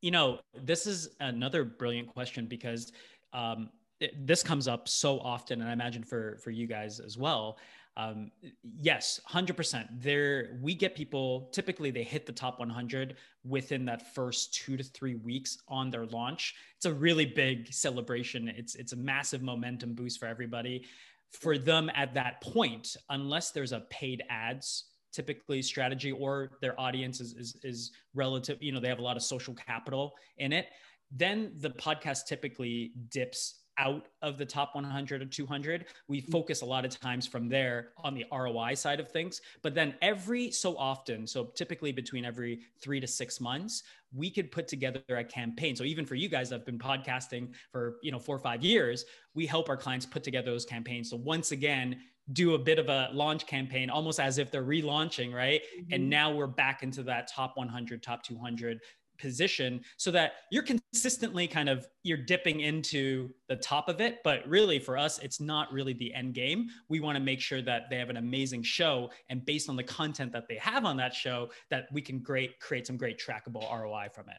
You 0.00 0.10
know, 0.10 0.40
this 0.54 0.86
is 0.86 1.10
another 1.20 1.64
brilliant 1.64 2.08
question 2.08 2.46
because 2.46 2.92
um, 3.32 3.70
it, 4.00 4.26
this 4.26 4.42
comes 4.42 4.68
up 4.68 4.88
so 4.88 5.18
often, 5.20 5.60
and 5.60 5.70
I 5.70 5.72
imagine 5.72 6.04
for 6.04 6.38
for 6.42 6.50
you 6.50 6.66
guys 6.66 7.00
as 7.00 7.16
well 7.16 7.58
um, 7.96 8.30
yes 8.62 9.20
100% 9.30 9.86
there 10.02 10.58
we 10.60 10.74
get 10.74 10.94
people 10.94 11.48
typically 11.52 11.90
they 11.90 12.02
hit 12.02 12.26
the 12.26 12.32
top 12.32 12.58
100 12.58 13.16
within 13.44 13.84
that 13.86 14.14
first 14.14 14.54
two 14.54 14.76
to 14.76 14.82
three 14.82 15.14
weeks 15.14 15.58
on 15.68 15.90
their 15.90 16.06
launch. 16.06 16.54
It's 16.76 16.86
a 16.86 16.92
really 16.92 17.26
big 17.26 17.72
celebration. 17.72 18.48
It's 18.48 18.74
it's 18.74 18.92
a 18.92 18.96
massive 18.96 19.42
momentum 19.42 19.94
boost 19.94 20.18
for 20.18 20.26
everybody. 20.26 20.84
For 21.30 21.58
them 21.58 21.90
at 21.94 22.14
that 22.14 22.40
point 22.40 22.96
unless 23.10 23.50
there's 23.50 23.72
a 23.72 23.80
paid 23.90 24.22
ads 24.30 24.84
typically 25.12 25.62
strategy 25.62 26.12
or 26.12 26.50
their 26.60 26.78
audience 26.78 27.20
is, 27.20 27.32
is, 27.34 27.56
is 27.62 27.92
relative 28.14 28.58
you 28.62 28.70
know 28.70 28.80
they 28.80 28.88
have 28.88 28.98
a 28.98 29.02
lot 29.02 29.16
of 29.16 29.22
social 29.22 29.54
capital 29.54 30.12
in 30.38 30.52
it 30.52 30.66
then 31.10 31.52
the 31.58 31.70
podcast 31.70 32.26
typically 32.26 32.92
dips 33.10 33.62
out 33.78 34.08
of 34.22 34.38
the 34.38 34.46
top 34.46 34.74
100 34.74 35.22
or 35.22 35.26
200 35.26 35.86
we 36.08 36.22
mm. 36.22 36.30
focus 36.30 36.62
a 36.62 36.64
lot 36.64 36.84
of 36.84 36.98
times 36.98 37.26
from 37.26 37.48
there 37.48 37.88
on 37.98 38.14
the 38.14 38.24
roi 38.32 38.74
side 38.74 39.00
of 39.00 39.10
things. 39.10 39.40
But 39.62 39.74
then 39.74 39.94
every 40.02 40.50
so 40.50 40.76
often 40.76 41.26
so 41.26 41.46
typically 41.54 41.92
between 41.92 42.24
every 42.24 42.60
three 42.80 43.00
to 43.00 43.06
six 43.06 43.40
months 43.40 43.82
we 44.14 44.30
could 44.30 44.50
put 44.50 44.68
together 44.68 45.02
a 45.08 45.24
campaign. 45.24 45.76
So 45.76 45.84
even 45.84 46.06
for 46.06 46.14
you 46.14 46.28
guys 46.28 46.48
that 46.50 46.56
have 46.56 46.66
been 46.66 46.78
podcasting 46.78 47.48
for 47.70 47.96
you 48.02 48.12
know 48.12 48.18
four 48.18 48.36
or 48.36 48.40
five 48.40 48.62
years 48.62 49.04
we 49.34 49.46
help 49.46 49.68
our 49.68 49.76
clients 49.76 50.06
put 50.06 50.22
together 50.22 50.50
those 50.50 50.64
campaigns. 50.64 51.10
So 51.10 51.16
once 51.16 51.52
again 51.52 51.96
do 52.32 52.54
a 52.54 52.58
bit 52.58 52.78
of 52.78 52.88
a 52.88 53.08
launch 53.12 53.46
campaign 53.46 53.88
almost 53.88 54.18
as 54.18 54.38
if 54.38 54.50
they're 54.50 54.64
relaunching 54.64 55.32
right? 55.32 55.60
Mm-hmm. 55.60 55.92
and 55.92 56.10
now 56.10 56.34
we're 56.34 56.46
back 56.48 56.82
into 56.82 57.02
that 57.04 57.28
top 57.28 57.56
100 57.56 58.02
top 58.02 58.22
200 58.22 58.80
position 59.18 59.80
so 59.96 60.10
that 60.10 60.32
you're 60.50 60.62
consistently 60.62 61.46
kind 61.46 61.68
of 61.68 61.86
you're 62.02 62.18
dipping 62.18 62.60
into 62.60 63.30
the 63.48 63.56
top 63.56 63.88
of 63.88 64.00
it. 64.00 64.18
But 64.24 64.46
really 64.46 64.78
for 64.78 64.96
us 64.96 65.18
it's 65.18 65.40
not 65.40 65.72
really 65.72 65.92
the 65.92 66.12
end 66.14 66.34
game. 66.34 66.68
We 66.88 67.00
want 67.00 67.16
to 67.16 67.22
make 67.22 67.40
sure 67.40 67.62
that 67.62 67.90
they 67.90 67.98
have 67.98 68.10
an 68.10 68.16
amazing 68.16 68.62
show. 68.62 69.10
And 69.28 69.44
based 69.44 69.68
on 69.68 69.76
the 69.76 69.84
content 69.84 70.32
that 70.32 70.48
they 70.48 70.56
have 70.56 70.84
on 70.84 70.96
that 70.98 71.14
show 71.14 71.50
that 71.70 71.86
we 71.92 72.02
can 72.02 72.18
great 72.20 72.60
create 72.60 72.86
some 72.86 72.96
great 72.96 73.20
trackable 73.20 73.70
ROI 73.70 74.08
from 74.12 74.28
it. 74.28 74.38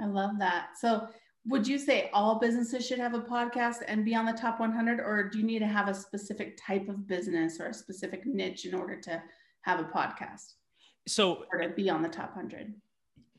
I 0.00 0.06
love 0.06 0.38
that. 0.38 0.70
So 0.80 1.08
would 1.46 1.66
you 1.66 1.78
say 1.78 2.08
all 2.12 2.38
businesses 2.38 2.86
should 2.86 2.98
have 2.98 3.14
a 3.14 3.20
podcast 3.20 3.78
and 3.88 4.04
be 4.04 4.14
on 4.14 4.26
the 4.26 4.32
top 4.32 4.60
100 4.60 5.00
or 5.00 5.28
do 5.28 5.38
you 5.38 5.44
need 5.44 5.58
to 5.58 5.66
have 5.66 5.88
a 5.88 5.94
specific 5.94 6.58
type 6.64 6.88
of 6.88 7.06
business 7.06 7.60
or 7.60 7.68
a 7.68 7.74
specific 7.74 8.26
niche 8.26 8.64
in 8.64 8.74
order 8.74 9.00
to 9.00 9.20
have 9.62 9.80
a 9.80 9.84
podcast 9.84 10.54
so 11.08 11.44
or 11.52 11.60
to 11.60 11.68
be 11.70 11.90
on 11.90 12.02
the 12.02 12.08
top 12.08 12.36
100 12.36 12.72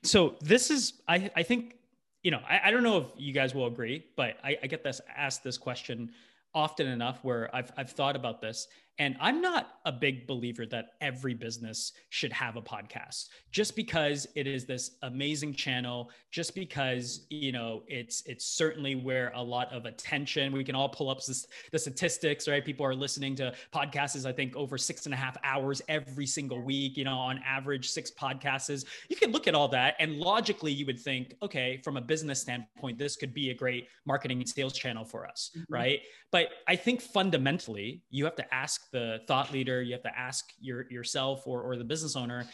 so 0.04 0.36
this 0.42 0.70
is 0.70 0.94
I, 1.08 1.32
I 1.36 1.44
think 1.44 1.76
you 2.22 2.32
know 2.32 2.42
I, 2.48 2.62
I 2.66 2.72
don't 2.72 2.84
know 2.84 2.98
if 2.98 3.08
you 3.18 3.34
guys 3.34 3.56
will 3.56 3.68
agree 3.68 4.06
but 4.16 4.38
I, 4.44 4.58
I 4.64 4.68
get 4.68 4.84
this 4.84 5.02
asked 5.16 5.44
this 5.44 5.58
question 5.58 6.12
often 6.54 6.88
enough 6.88 7.20
where 7.24 7.54
I've, 7.56 7.72
I've 7.78 7.90
thought 7.90 8.16
about 8.16 8.42
this 8.42 8.68
And 9.00 9.16
I'm 9.20 9.42
not 9.42 9.80
a 9.86 9.92
big 9.92 10.28
believer 10.28 10.66
that 10.68 10.90
every 11.02 11.34
business 11.34 11.94
should 12.10 12.32
have 12.32 12.58
a 12.58 12.62
podcast 12.62 13.30
just 13.52 13.76
because 13.76 14.28
it 14.36 14.46
is 14.46 14.66
this 14.66 14.98
amazing 15.02 15.56
channel, 15.56 16.12
just 16.32 16.54
because, 16.54 17.26
you 17.30 17.52
know, 17.52 17.84
it's 17.88 18.22
it's 18.28 18.46
certainly 18.46 18.96
where 18.96 19.32
a 19.36 19.42
lot 19.42 19.74
of 19.74 19.86
attention, 19.86 20.54
we 20.54 20.64
can 20.64 20.76
all 20.76 20.90
pull 20.90 21.10
up 21.10 21.26
this, 21.26 21.48
the 21.72 21.80
statistics, 21.80 22.48
right? 22.48 22.64
People 22.64 22.86
are 22.86 22.94
listening 22.94 23.36
to 23.36 23.54
podcasts, 23.74 24.26
I 24.28 24.32
think, 24.32 24.56
over 24.56 24.78
six 24.78 25.06
and 25.06 25.14
a 25.14 25.18
half 25.18 25.38
hours 25.44 25.82
every 25.88 26.28
single 26.28 26.62
week, 26.62 26.96
you 26.96 27.04
know, 27.04 27.18
on 27.18 27.40
average, 27.46 27.90
six 27.90 28.12
podcasts. 28.12 28.86
You 29.10 29.16
can 29.16 29.32
look 29.32 29.48
at 29.48 29.56
all 29.56 29.68
that 29.70 29.96
and 30.00 30.18
logically 30.18 30.72
you 30.72 30.86
would 30.86 31.00
think, 31.00 31.34
okay, 31.42 31.82
from 31.84 31.98
a 31.98 32.02
business 32.02 32.42
standpoint, 32.42 33.00
this 33.00 33.16
could 33.16 33.34
be 33.34 33.50
a 33.50 33.56
great 33.56 33.88
marketing 34.06 34.40
and 34.40 34.48
sales 34.48 34.74
channel 34.74 35.04
for 35.04 35.26
us, 35.28 35.50
mm-hmm. 35.58 35.74
right? 35.74 36.02
But 36.32 36.50
I 36.68 36.76
think 36.76 37.02
fundamentally, 37.02 38.04
you 38.10 38.26
have 38.26 38.36
to 38.36 38.54
ask 38.54 38.83
the 38.92 39.22
thought 39.28 39.52
leader, 39.52 39.82
you 39.82 39.94
have 39.94 40.04
to 40.04 40.18
ask 40.18 40.52
your 40.60 40.90
yourself 40.90 41.44
or, 41.46 41.62
or 41.62 41.78
the 41.78 41.84
business 41.84 42.16
owner, 42.16 42.46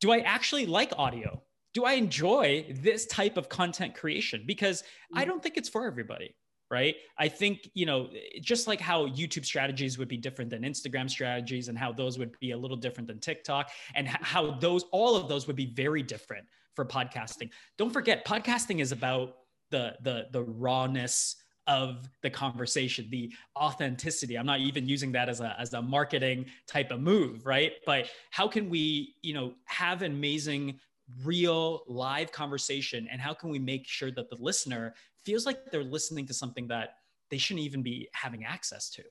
do 0.00 0.12
I 0.12 0.18
actually 0.20 0.66
like 0.66 0.92
audio? 0.96 1.42
Do 1.72 1.84
I 1.84 1.92
enjoy 1.92 2.66
this 2.70 3.06
type 3.06 3.36
of 3.36 3.48
content 3.48 3.94
creation? 3.94 4.44
Because 4.46 4.82
I 5.14 5.20
mm-hmm. 5.20 5.30
don't 5.30 5.42
think 5.42 5.56
it's 5.56 5.68
for 5.68 5.86
everybody 5.86 6.34
right 6.70 6.96
i 7.18 7.28
think 7.28 7.68
you 7.74 7.84
know 7.84 8.08
just 8.40 8.66
like 8.66 8.80
how 8.80 9.06
youtube 9.08 9.44
strategies 9.44 9.98
would 9.98 10.08
be 10.08 10.16
different 10.16 10.50
than 10.50 10.62
instagram 10.62 11.10
strategies 11.10 11.68
and 11.68 11.76
how 11.76 11.92
those 11.92 12.18
would 12.18 12.38
be 12.38 12.52
a 12.52 12.56
little 12.56 12.76
different 12.76 13.08
than 13.08 13.18
tiktok 13.18 13.70
and 13.94 14.06
how 14.08 14.52
those 14.52 14.84
all 14.92 15.16
of 15.16 15.28
those 15.28 15.46
would 15.46 15.56
be 15.56 15.66
very 15.66 16.02
different 16.02 16.46
for 16.74 16.84
podcasting 16.84 17.50
don't 17.76 17.92
forget 17.92 18.24
podcasting 18.24 18.80
is 18.80 18.92
about 18.92 19.34
the 19.70 19.94
the 20.02 20.26
the 20.30 20.42
rawness 20.42 21.36
of 21.70 22.10
the 22.22 22.28
conversation, 22.28 23.06
the 23.10 23.32
authenticity. 23.56 24.36
I'm 24.36 24.44
not 24.44 24.58
even 24.58 24.88
using 24.88 25.12
that 25.12 25.28
as 25.28 25.40
a 25.40 25.54
as 25.58 25.72
a 25.72 25.80
marketing 25.80 26.46
type 26.66 26.90
of 26.90 27.00
move, 27.00 27.46
right? 27.46 27.74
But 27.86 28.10
how 28.30 28.48
can 28.48 28.68
we, 28.68 29.14
you 29.22 29.32
know, 29.32 29.54
have 29.66 30.02
an 30.02 30.10
amazing 30.10 30.80
real 31.24 31.82
live 31.86 32.32
conversation 32.32 33.08
and 33.10 33.20
how 33.20 33.32
can 33.34 33.50
we 33.50 33.60
make 33.60 33.86
sure 33.86 34.10
that 34.10 34.28
the 34.28 34.36
listener 34.40 34.94
feels 35.24 35.46
like 35.46 35.70
they're 35.70 35.84
listening 35.84 36.26
to 36.26 36.34
something 36.34 36.66
that 36.68 36.96
they 37.30 37.38
shouldn't 37.38 37.64
even 37.64 37.82
be 37.82 38.08
having 38.14 38.44
access 38.44 38.90
to? 38.90 39.02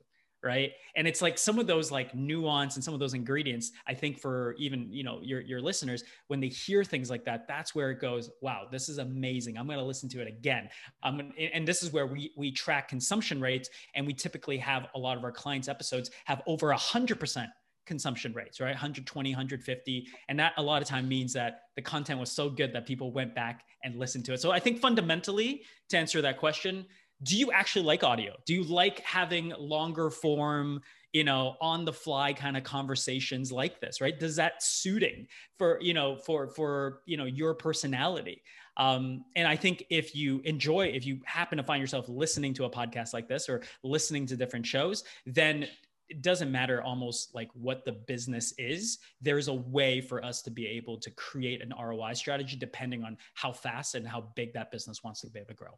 Right? 0.43 0.71
And 0.95 1.07
it's 1.07 1.21
like 1.21 1.37
some 1.37 1.59
of 1.59 1.67
those 1.67 1.91
like 1.91 2.15
nuance 2.15 2.75
and 2.75 2.83
some 2.83 2.93
of 2.93 2.99
those 2.99 3.13
ingredients 3.13 3.71
i 3.87 3.93
think 3.93 4.19
for 4.19 4.55
even 4.57 4.91
you 4.91 5.03
know 5.03 5.19
your 5.21 5.41
your 5.41 5.61
listeners 5.61 6.03
when 6.27 6.39
they 6.39 6.47
hear 6.47 6.83
things 6.83 7.09
like 7.09 7.25
that 7.25 7.47
that's 7.47 7.73
where 7.73 7.91
it 7.91 7.99
goes 7.99 8.29
wow 8.41 8.67
this 8.71 8.89
is 8.89 8.97
amazing. 8.97 9.57
I'm 9.57 9.65
going 9.65 9.79
to 9.79 9.85
listen 9.85 10.09
to 10.09 10.21
it 10.21 10.27
again. 10.27 10.69
Um, 11.03 11.31
and 11.53 11.67
this 11.67 11.83
is 11.83 11.91
where 11.91 12.07
we 12.07 12.31
we 12.35 12.51
track 12.51 12.87
consumption 12.87 13.41
rates 13.41 13.69
and 13.95 14.05
we 14.05 14.13
typically 14.13 14.57
have 14.57 14.87
a 14.95 14.99
lot 14.99 15.17
of 15.17 15.23
our 15.23 15.31
clients 15.31 15.67
episodes 15.67 16.11
have 16.25 16.41
over 16.47 16.71
a 16.71 16.77
hundred 16.77 17.19
percent 17.19 17.49
consumption 17.85 18.31
rates 18.33 18.59
right? 18.59 18.69
120 18.69 19.31
150 19.31 20.07
and 20.27 20.39
that 20.39 20.53
a 20.57 20.61
lot 20.61 20.81
of 20.81 20.87
time 20.87 21.07
means 21.07 21.33
that 21.33 21.61
the 21.75 21.81
content 21.81 22.19
was 22.19 22.31
so 22.31 22.49
good 22.49 22.71
that 22.73 22.85
people 22.85 23.11
went 23.11 23.33
back 23.33 23.63
and 23.83 23.95
listened 23.95 24.25
to 24.25 24.33
it. 24.33 24.41
So 24.41 24.51
i 24.51 24.59
think 24.59 24.79
fundamentally 24.79 25.63
to 25.89 25.97
answer 25.97 26.21
that 26.21 26.37
question 26.37 26.85
do 27.23 27.37
you 27.37 27.51
actually 27.51 27.85
like 27.85 28.03
audio? 28.03 28.35
Do 28.45 28.53
you 28.53 28.63
like 28.63 28.99
having 29.01 29.53
longer 29.57 30.09
form, 30.09 30.81
you 31.11 31.23
know, 31.23 31.55
on 31.59 31.85
the 31.85 31.93
fly 31.93 32.33
kind 32.33 32.55
of 32.55 32.63
conversations 32.63 33.51
like 33.51 33.81
this, 33.81 33.99
right? 33.99 34.17
Does 34.17 34.35
that 34.37 34.63
suiting 34.63 35.27
for, 35.57 35.79
you 35.81 35.93
know, 35.93 36.15
for 36.15 36.47
for, 36.47 37.01
you 37.05 37.17
know, 37.17 37.25
your 37.25 37.53
personality? 37.53 38.41
Um, 38.77 39.25
and 39.35 39.45
I 39.47 39.57
think 39.57 39.83
if 39.89 40.15
you 40.15 40.39
enjoy, 40.45 40.87
if 40.87 41.05
you 41.05 41.19
happen 41.25 41.57
to 41.57 41.63
find 41.63 41.81
yourself 41.81 42.07
listening 42.07 42.53
to 42.55 42.63
a 42.63 42.69
podcast 42.69 43.13
like 43.13 43.27
this 43.27 43.49
or 43.49 43.61
listening 43.83 44.25
to 44.27 44.37
different 44.37 44.65
shows, 44.65 45.03
then 45.25 45.67
it 46.07 46.21
doesn't 46.21 46.51
matter 46.51 46.81
almost 46.81 47.35
like 47.35 47.49
what 47.53 47.83
the 47.83 47.91
business 47.91 48.53
is. 48.57 48.99
There's 49.21 49.49
a 49.49 49.53
way 49.53 49.99
for 49.99 50.23
us 50.23 50.41
to 50.43 50.51
be 50.51 50.65
able 50.65 50.97
to 50.97 51.11
create 51.11 51.61
an 51.61 51.73
ROI 51.77 52.13
strategy 52.13 52.55
depending 52.55 53.03
on 53.03 53.17
how 53.35 53.51
fast 53.51 53.95
and 53.95 54.07
how 54.07 54.29
big 54.35 54.53
that 54.53 54.71
business 54.71 55.03
wants 55.03 55.21
to 55.21 55.29
be 55.29 55.39
able 55.39 55.49
to 55.49 55.53
grow. 55.55 55.77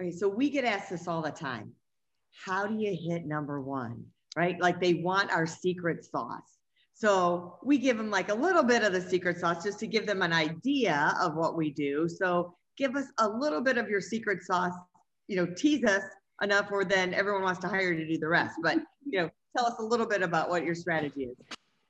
Okay, 0.00 0.10
so 0.10 0.28
we 0.28 0.50
get 0.50 0.64
asked 0.64 0.90
this 0.90 1.06
all 1.06 1.22
the 1.22 1.30
time. 1.30 1.72
How 2.44 2.66
do 2.66 2.74
you 2.74 2.96
hit 2.98 3.26
number 3.26 3.60
one? 3.60 4.04
Right? 4.36 4.60
Like 4.60 4.80
they 4.80 4.94
want 4.94 5.30
our 5.30 5.46
secret 5.46 6.04
sauce. 6.04 6.58
So 6.94 7.58
we 7.62 7.78
give 7.78 7.96
them 7.96 8.10
like 8.10 8.30
a 8.30 8.34
little 8.34 8.62
bit 8.62 8.82
of 8.82 8.92
the 8.92 9.00
secret 9.00 9.38
sauce 9.38 9.64
just 9.64 9.78
to 9.80 9.86
give 9.86 10.06
them 10.06 10.22
an 10.22 10.32
idea 10.32 11.14
of 11.20 11.34
what 11.34 11.56
we 11.56 11.70
do. 11.70 12.08
So 12.08 12.54
give 12.78 12.96
us 12.96 13.06
a 13.18 13.28
little 13.28 13.60
bit 13.60 13.76
of 13.76 13.88
your 13.88 14.00
secret 14.00 14.42
sauce, 14.42 14.74
you 15.28 15.36
know, 15.36 15.46
tease 15.46 15.84
us 15.84 16.02
enough 16.42 16.70
where 16.70 16.84
then 16.84 17.12
everyone 17.12 17.42
wants 17.42 17.60
to 17.60 17.68
hire 17.68 17.92
you 17.92 18.04
to 18.04 18.12
do 18.12 18.18
the 18.18 18.28
rest. 18.28 18.56
But, 18.62 18.78
you 19.04 19.20
know, 19.20 19.30
tell 19.56 19.66
us 19.66 19.74
a 19.78 19.82
little 19.82 20.06
bit 20.06 20.22
about 20.22 20.48
what 20.48 20.64
your 20.64 20.74
strategy 20.74 21.24
is. 21.24 21.36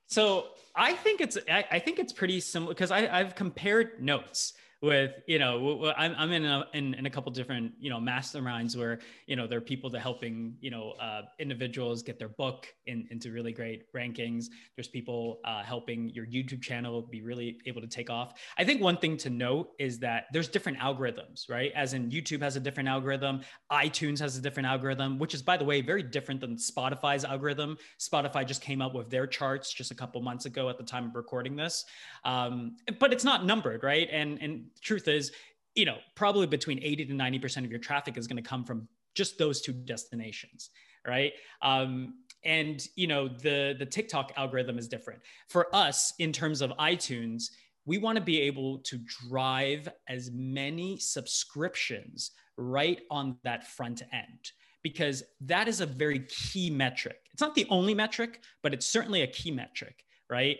So 0.07 0.47
I 0.75 0.93
think 0.93 1.21
it's 1.21 1.37
I, 1.49 1.65
I 1.71 1.79
think 1.79 1.99
it's 1.99 2.13
pretty 2.13 2.39
similar 2.39 2.73
because 2.73 2.91
I've 2.91 3.35
compared 3.35 4.01
notes 4.01 4.53
with 4.83 5.11
you 5.27 5.39
know 5.39 5.93
I'm, 5.97 6.13
I'm 6.17 6.31
in, 6.33 6.45
a, 6.45 6.65
in, 6.73 6.93
in 6.93 7.05
a 7.05 7.09
couple 7.09 7.31
different 7.31 7.71
you 7.79 7.89
know 7.89 7.99
masterminds 7.99 8.75
where 8.75 8.99
you 9.27 9.37
know 9.37 9.47
there 9.47 9.57
are 9.57 9.61
people 9.61 9.89
that 9.91 10.01
helping 10.01 10.55
you 10.59 10.69
know 10.69 10.91
uh, 10.99 11.21
individuals 11.39 12.03
get 12.03 12.19
their 12.19 12.27
book 12.27 12.67
in, 12.85 13.07
into 13.09 13.31
really 13.31 13.53
great 13.53 13.91
rankings. 13.93 14.45
There's 14.75 14.89
people 14.89 15.39
uh, 15.45 15.63
helping 15.63 16.09
your 16.09 16.25
youtube 16.25 16.61
channel 16.61 17.01
be 17.01 17.21
really 17.21 17.59
able 17.65 17.79
to 17.81 17.87
take 17.87 18.09
off. 18.09 18.33
I 18.57 18.65
think 18.65 18.81
one 18.81 18.97
thing 18.97 19.15
to 19.17 19.29
note 19.29 19.69
is 19.79 19.99
that 19.99 20.25
there's 20.33 20.49
different 20.49 20.77
algorithms 20.79 21.49
right? 21.49 21.71
As 21.75 21.93
in 21.93 22.11
youtube 22.11 22.41
has 22.41 22.57
a 22.57 22.59
different 22.59 22.89
algorithm 22.89 23.41
itunes 23.71 24.19
has 24.19 24.37
a 24.37 24.41
different 24.41 24.67
algorithm 24.67 25.17
which 25.17 25.33
is 25.33 25.41
by 25.41 25.55
the 25.55 25.63
way 25.63 25.81
very 25.81 26.03
different 26.03 26.41
than 26.41 26.57
spotify's 26.57 27.23
algorithm. 27.23 27.77
Spotify 27.99 28.45
just 28.45 28.61
came 28.61 28.81
out 28.81 28.93
with 28.93 29.09
their 29.09 29.27
charts 29.27 29.73
just 29.73 29.91
a 29.91 29.95
couple 29.95 30.21
months 30.21 30.45
ago 30.45 30.67
at 30.67 30.77
the 30.77 30.83
time 30.83 31.05
of 31.05 31.15
recording 31.15 31.55
this. 31.55 31.85
Um, 32.25 32.75
but 32.99 33.13
it's 33.13 33.23
not 33.23 33.45
numbered 33.45 33.83
right? 33.83 34.09
And 34.11 34.41
and 34.41 34.65
truth 34.81 35.07
is, 35.07 35.31
you 35.75 35.85
know, 35.85 35.97
probably 36.15 36.47
between 36.47 36.79
80 36.81 37.05
to 37.05 37.13
90% 37.13 37.65
of 37.65 37.71
your 37.71 37.79
traffic 37.79 38.17
is 38.17 38.27
going 38.27 38.41
to 38.41 38.47
come 38.47 38.63
from 38.63 38.87
just 39.15 39.37
those 39.37 39.61
two 39.61 39.73
destinations, 39.73 40.69
right? 41.07 41.33
Um, 41.61 42.15
and 42.45 42.85
you 42.95 43.07
know, 43.07 43.27
the 43.27 43.75
the 43.77 43.85
TikTok 43.85 44.33
algorithm 44.35 44.77
is 44.77 44.87
different. 44.87 45.21
For 45.47 45.73
us, 45.73 46.13
in 46.19 46.31
terms 46.31 46.61
of 46.61 46.71
iTunes, 46.71 47.45
we 47.85 47.97
want 47.97 48.17
to 48.17 48.23
be 48.23 48.41
able 48.41 48.79
to 48.79 48.97
drive 49.29 49.87
as 50.07 50.31
many 50.33 50.97
subscriptions 50.97 52.31
right 52.57 53.01
on 53.09 53.37
that 53.43 53.67
front 53.67 54.01
end 54.11 54.51
because 54.83 55.23
that 55.41 55.67
is 55.67 55.81
a 55.81 55.85
very 55.85 56.19
key 56.27 56.69
metric. 56.69 57.17
It's 57.31 57.41
not 57.41 57.55
the 57.55 57.65
only 57.69 57.93
metric, 57.93 58.41
but 58.61 58.73
it's 58.73 58.85
certainly 58.85 59.21
a 59.21 59.27
key 59.27 59.51
metric, 59.51 60.03
right? 60.29 60.57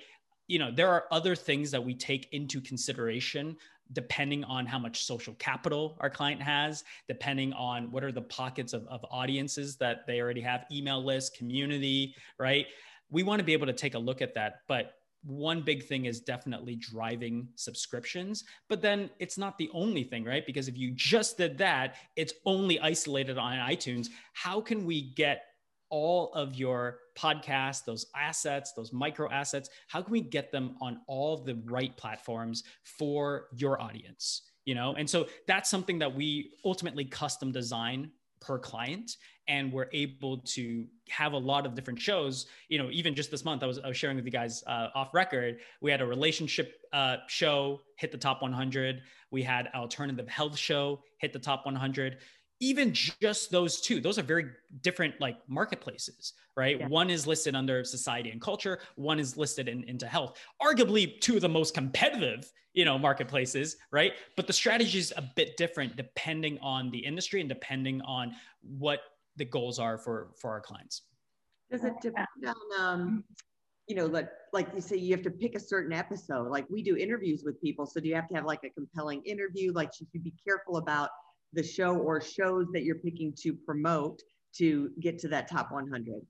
You 0.48 0.60
know, 0.60 0.72
there 0.72 0.89
are 0.89 1.05
other 1.12 1.36
things 1.36 1.72
that 1.72 1.84
we 1.84 1.93
take 1.93 2.29
into 2.32 2.62
consideration 2.62 3.58
depending 3.92 4.44
on 4.46 4.66
how 4.66 4.80
much 4.80 5.06
social 5.06 5.34
capital 5.36 5.98
our 6.00 6.10
client 6.10 6.42
has, 6.42 6.84
depending 7.08 7.54
on 7.54 7.92
what 7.92 8.04
are 8.04 8.12
the 8.12 8.22
pockets 8.22 8.74
of, 8.74 8.88
of 8.88 9.06
audiences 9.12 9.75
that 9.78 10.08
they 10.08 10.22
already 10.22 10.42
have, 10.42 10.66
email 10.72 11.04
list, 11.04 11.38
community, 11.38 12.16
right? 12.40 12.66
We 13.10 13.24
want 13.24 13.40
to 13.40 13.46
be 13.46 13.54
able 13.54 13.68
to 13.68 13.74
take 13.74 13.96
a 13.96 14.00
look 14.00 14.22
at 14.22 14.34
that. 14.36 14.62
But 14.68 14.94
one 15.24 15.62
big 15.62 15.86
thing 15.86 16.06
is 16.06 16.20
definitely 16.20 16.75
driving 16.75 17.48
subscriptions, 17.56 18.44
but 18.68 18.82
then 18.82 19.10
it's 19.20 19.38
not 19.38 19.58
the 19.58 19.70
only 19.74 20.04
thing, 20.04 20.25
right? 20.25 20.46
Because 20.46 20.68
if 20.68 20.78
you 20.78 20.92
just 20.92 21.38
did 21.38 21.58
that, 21.60 21.96
it's 22.16 22.34
only 22.46 22.80
isolated 22.80 23.38
on 23.38 23.54
iTunes. 23.54 24.08
How 24.34 24.60
can 24.60 24.86
we 24.86 25.13
get 25.13 25.44
all 25.93 26.33
of 26.33 26.55
your 26.55 26.97
podcasts, 27.15 27.85
those 27.85 28.07
assets, 28.15 28.73
those 28.75 28.91
micro 28.91 29.29
assets, 29.29 29.69
how 29.88 30.01
can 30.01 30.12
we 30.12 30.21
get 30.21 30.51
them 30.51 30.75
on 30.81 31.00
all 31.05 31.38
the 31.38 31.53
right 31.65 31.95
platforms 31.97 32.63
for 32.81 33.50
your 33.55 33.79
audience? 33.79 34.50
You 34.65 34.73
know, 34.73 34.95
and 34.97 35.07
so 35.07 35.27
that's 35.45 35.69
something 35.69 36.00
that 36.00 36.13
we 36.13 36.53
ultimately 36.65 37.05
custom 37.05 37.51
design 37.51 38.09
per 38.41 38.57
client 38.57 39.17
and 39.47 39.71
we're 39.71 39.89
able 39.93 40.39
to 40.39 40.85
have 41.09 41.33
a 41.33 41.38
lot 41.38 41.67
of 41.67 41.75
different 41.75 42.00
shows. 42.00 42.47
You 42.69 42.79
know 42.79 42.89
even 42.91 43.13
just 43.13 43.29
this 43.29 43.45
month 43.45 43.62
i 43.62 43.67
was, 43.67 43.77
I 43.79 43.88
was 43.88 43.95
sharing 43.95 44.15
with 44.15 44.25
you 44.25 44.31
guys 44.31 44.63
uh, 44.65 44.88
off 44.95 45.13
record 45.13 45.59
we 45.79 45.91
had 45.91 46.01
a 46.01 46.05
relationship 46.05 46.81
uh, 46.91 47.17
show 47.27 47.81
hit 47.97 48.12
the 48.12 48.17
top 48.17 48.41
100 48.41 49.01
we 49.31 49.43
had 49.43 49.69
alternative 49.75 50.27
health 50.27 50.57
show 50.57 51.03
hit 51.19 51.33
the 51.33 51.39
top 51.39 51.65
100 51.65 52.17
even 52.63 52.93
just 52.93 53.51
those 53.51 53.82
two 53.82 54.00
those 54.00 54.17
are 54.17 54.24
very 54.24 54.46
different 54.82 55.13
like 55.20 55.38
marketplaces 55.50 56.34
right? 56.55 56.79
Yeah. 56.79 56.88
one 56.88 57.10
is 57.10 57.25
listed 57.25 57.55
under 57.55 57.84
society 57.84 58.29
and 58.29 58.39
culture 58.39 58.79
one 58.96 59.20
is 59.20 59.36
listed 59.36 59.67
in, 59.67 59.84
into 59.86 60.08
health. 60.08 60.38
Arguably 60.62 61.20
two 61.20 61.36
of 61.36 61.41
the 61.41 61.50
most 61.50 61.74
competitive 61.74 62.51
you 62.74 62.86
know 62.86 62.98
marketplaces 62.98 63.75
right? 63.91 64.13
But 64.38 64.48
the 64.48 64.53
strategy 64.53 64.98
is 64.98 65.13
a 65.17 65.24
bit 65.36 65.58
different 65.58 65.98
depending 65.98 66.58
on 66.60 66.89
the 66.89 67.00
industry 67.00 67.41
and 67.41 67.50
depending 67.50 68.01
on 68.01 68.34
what 68.62 69.01
the 69.36 69.46
goals 69.46 69.77
are 69.77 69.98
for 69.98 70.29
for 70.39 70.51
our 70.51 70.62
clients. 70.62 71.01
Does 71.70 71.84
it 71.84 71.93
depend 72.01 72.27
on 72.48 72.55
um 72.79 73.24
you 73.88 73.96
know 73.98 74.05
like 74.05 74.29
like 74.53 74.70
you 74.74 74.79
say 74.79 74.96
you 74.96 75.13
have 75.13 75.24
to 75.24 75.32
pick 75.32 75.55
a 75.55 75.60
certain 75.60 75.91
episode. 75.91 76.48
Like 76.50 76.65
we 76.70 76.82
do 76.82 76.96
interviews 76.96 77.43
with 77.43 77.60
people 77.62 77.86
so 77.86 78.00
do 78.00 78.08
you 78.08 78.15
have 78.15 78.29
to 78.29 78.36
have 78.36 78.46
like 78.46 78.63
a 78.63 78.70
compelling 78.70 79.22
interview? 79.25 79.74
Like 79.74 79.93
should 79.93 80.08
you 80.13 80.22
be 80.22 80.34
careful 80.48 80.77
about 80.77 81.10
the 81.53 81.63
show 81.63 81.95
or 81.95 82.22
shows 82.22 82.67
that 82.74 82.83
you're 82.83 82.95
picking 82.95 83.33
to 83.41 83.53
promote 83.53 84.22
to 84.57 84.91
get 85.00 85.19
to 85.19 85.27
that 85.29 85.50
top 85.50 85.72
100? 85.72 86.22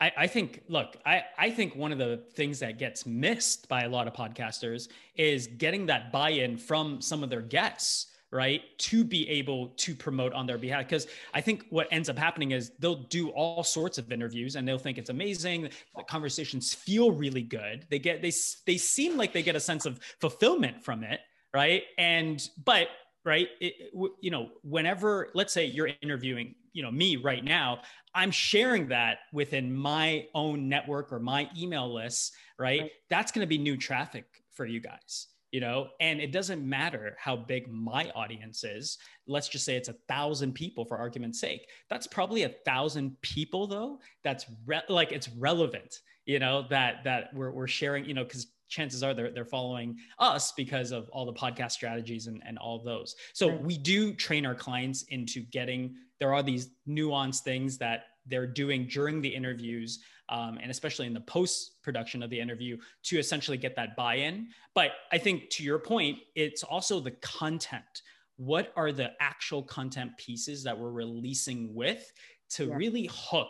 I, 0.00 0.12
I, 0.16 0.26
think, 0.26 0.62
look, 0.68 0.96
I, 1.06 1.24
I 1.38 1.50
think 1.50 1.74
one 1.74 1.90
of 1.90 1.98
the 1.98 2.22
things 2.34 2.58
that 2.58 2.78
gets 2.78 3.06
missed 3.06 3.68
by 3.68 3.84
a 3.84 3.88
lot 3.88 4.06
of 4.06 4.12
podcasters 4.12 4.88
is 5.14 5.46
getting 5.46 5.86
that 5.86 6.12
buy 6.12 6.30
in 6.30 6.58
from 6.58 7.00
some 7.00 7.22
of 7.22 7.30
their 7.30 7.40
guests, 7.40 8.08
right? 8.30 8.60
To 8.78 9.04
be 9.04 9.26
able 9.30 9.68
to 9.68 9.94
promote 9.94 10.34
on 10.34 10.46
their 10.46 10.58
behalf. 10.58 10.84
Because 10.84 11.06
I 11.32 11.40
think 11.40 11.64
what 11.70 11.88
ends 11.90 12.10
up 12.10 12.18
happening 12.18 12.50
is 12.50 12.72
they'll 12.78 13.04
do 13.04 13.30
all 13.30 13.64
sorts 13.64 13.96
of 13.96 14.12
interviews 14.12 14.56
and 14.56 14.68
they'll 14.68 14.76
think 14.76 14.98
it's 14.98 15.10
amazing. 15.10 15.70
The 15.96 16.02
conversations 16.02 16.74
feel 16.74 17.12
really 17.12 17.42
good. 17.42 17.86
They 17.88 17.98
get, 17.98 18.20
they, 18.20 18.32
they 18.66 18.76
seem 18.76 19.16
like 19.16 19.32
they 19.32 19.42
get 19.42 19.56
a 19.56 19.60
sense 19.60 19.86
of 19.86 19.98
fulfillment 20.20 20.84
from 20.84 21.04
it, 21.04 21.20
right? 21.54 21.84
And, 21.96 22.46
but 22.66 22.88
right? 23.26 23.48
It, 23.60 23.92
you 24.20 24.30
know 24.30 24.50
whenever 24.62 25.28
let's 25.34 25.52
say 25.52 25.66
you're 25.66 25.90
interviewing 26.00 26.54
you 26.72 26.82
know 26.82 26.90
me 26.90 27.16
right 27.16 27.44
now 27.44 27.80
i'm 28.14 28.30
sharing 28.30 28.88
that 28.88 29.18
within 29.32 29.74
my 29.74 30.26
own 30.34 30.68
network 30.68 31.12
or 31.12 31.18
my 31.18 31.48
email 31.58 31.92
list 31.92 32.34
right, 32.58 32.82
right. 32.82 32.90
that's 33.10 33.32
going 33.32 33.42
to 33.42 33.48
be 33.48 33.58
new 33.58 33.76
traffic 33.76 34.26
for 34.52 34.64
you 34.64 34.80
guys 34.80 35.28
you 35.52 35.60
know? 35.60 35.88
And 36.00 36.20
it 36.20 36.32
doesn't 36.32 36.68
matter 36.68 37.16
how 37.18 37.36
big 37.36 37.72
my 37.72 38.10
audience 38.10 38.62
is. 38.62 38.98
Let's 39.26 39.48
just 39.48 39.64
say 39.64 39.76
it's 39.76 39.88
a 39.88 39.94
thousand 40.06 40.54
people 40.54 40.84
for 40.84 40.98
argument's 40.98 41.40
sake. 41.40 41.66
That's 41.88 42.06
probably 42.06 42.42
a 42.42 42.54
thousand 42.66 43.16
people 43.22 43.66
though 43.66 44.00
that's 44.22 44.44
re- 44.66 44.82
like 44.88 45.12
it's 45.12 45.30
relevant 45.30 46.00
you 46.26 46.40
know 46.40 46.66
that 46.68 47.04
that 47.04 47.32
we're, 47.32 47.52
we're 47.52 47.68
sharing 47.68 48.04
you 48.04 48.12
know 48.12 48.24
because 48.24 48.48
chances 48.68 49.02
are 49.02 49.14
they're, 49.14 49.30
they're 49.30 49.44
following 49.44 49.96
us 50.18 50.52
because 50.52 50.92
of 50.92 51.08
all 51.10 51.24
the 51.26 51.32
podcast 51.32 51.72
strategies 51.72 52.26
and, 52.26 52.42
and 52.46 52.58
all 52.58 52.82
those. 52.82 53.14
So 53.32 53.50
right. 53.50 53.62
we 53.62 53.78
do 53.78 54.12
train 54.12 54.44
our 54.46 54.54
clients 54.54 55.02
into 55.08 55.40
getting, 55.40 55.94
there 56.18 56.34
are 56.34 56.42
these 56.42 56.70
nuanced 56.88 57.40
things 57.40 57.78
that 57.78 58.04
they're 58.26 58.46
doing 58.46 58.86
during 58.86 59.20
the 59.20 59.28
interviews 59.28 60.00
um, 60.28 60.58
and 60.60 60.70
especially 60.70 61.06
in 61.06 61.14
the 61.14 61.20
post 61.20 61.82
production 61.82 62.22
of 62.22 62.30
the 62.30 62.40
interview 62.40 62.76
to 63.04 63.18
essentially 63.18 63.56
get 63.56 63.76
that 63.76 63.96
buy-in. 63.96 64.48
But 64.74 64.92
I 65.12 65.18
think 65.18 65.50
to 65.50 65.62
your 65.62 65.78
point, 65.78 66.18
it's 66.34 66.62
also 66.62 67.00
the 67.00 67.12
content. 67.12 68.02
What 68.36 68.72
are 68.76 68.92
the 68.92 69.12
actual 69.20 69.62
content 69.62 70.16
pieces 70.18 70.62
that 70.64 70.78
we're 70.78 70.90
releasing 70.90 71.74
with 71.74 72.12
to 72.50 72.66
yeah. 72.66 72.74
really 72.74 73.08
hook 73.12 73.48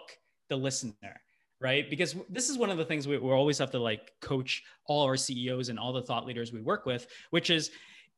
the 0.49 0.56
listener? 0.56 1.20
Right? 1.60 1.88
Because 1.88 2.14
this 2.28 2.50
is 2.50 2.58
one 2.58 2.70
of 2.70 2.78
the 2.78 2.84
things 2.84 3.08
we, 3.08 3.18
we 3.18 3.30
always 3.30 3.58
have 3.58 3.70
to 3.72 3.78
like 3.78 4.12
coach 4.20 4.62
all 4.86 5.04
our 5.04 5.16
CEOs 5.16 5.68
and 5.68 5.78
all 5.78 5.92
the 5.92 6.02
thought 6.02 6.26
leaders 6.26 6.52
we 6.52 6.60
work 6.60 6.86
with, 6.86 7.06
which 7.30 7.50
is 7.50 7.70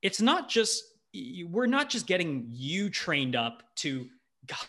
it's 0.03 0.21
not 0.21 0.49
just 0.49 0.85
we're 1.49 1.67
not 1.67 1.89
just 1.89 2.07
getting 2.07 2.47
you 2.51 2.91
trained 2.91 3.35
up 3.35 3.63
to 3.77 4.07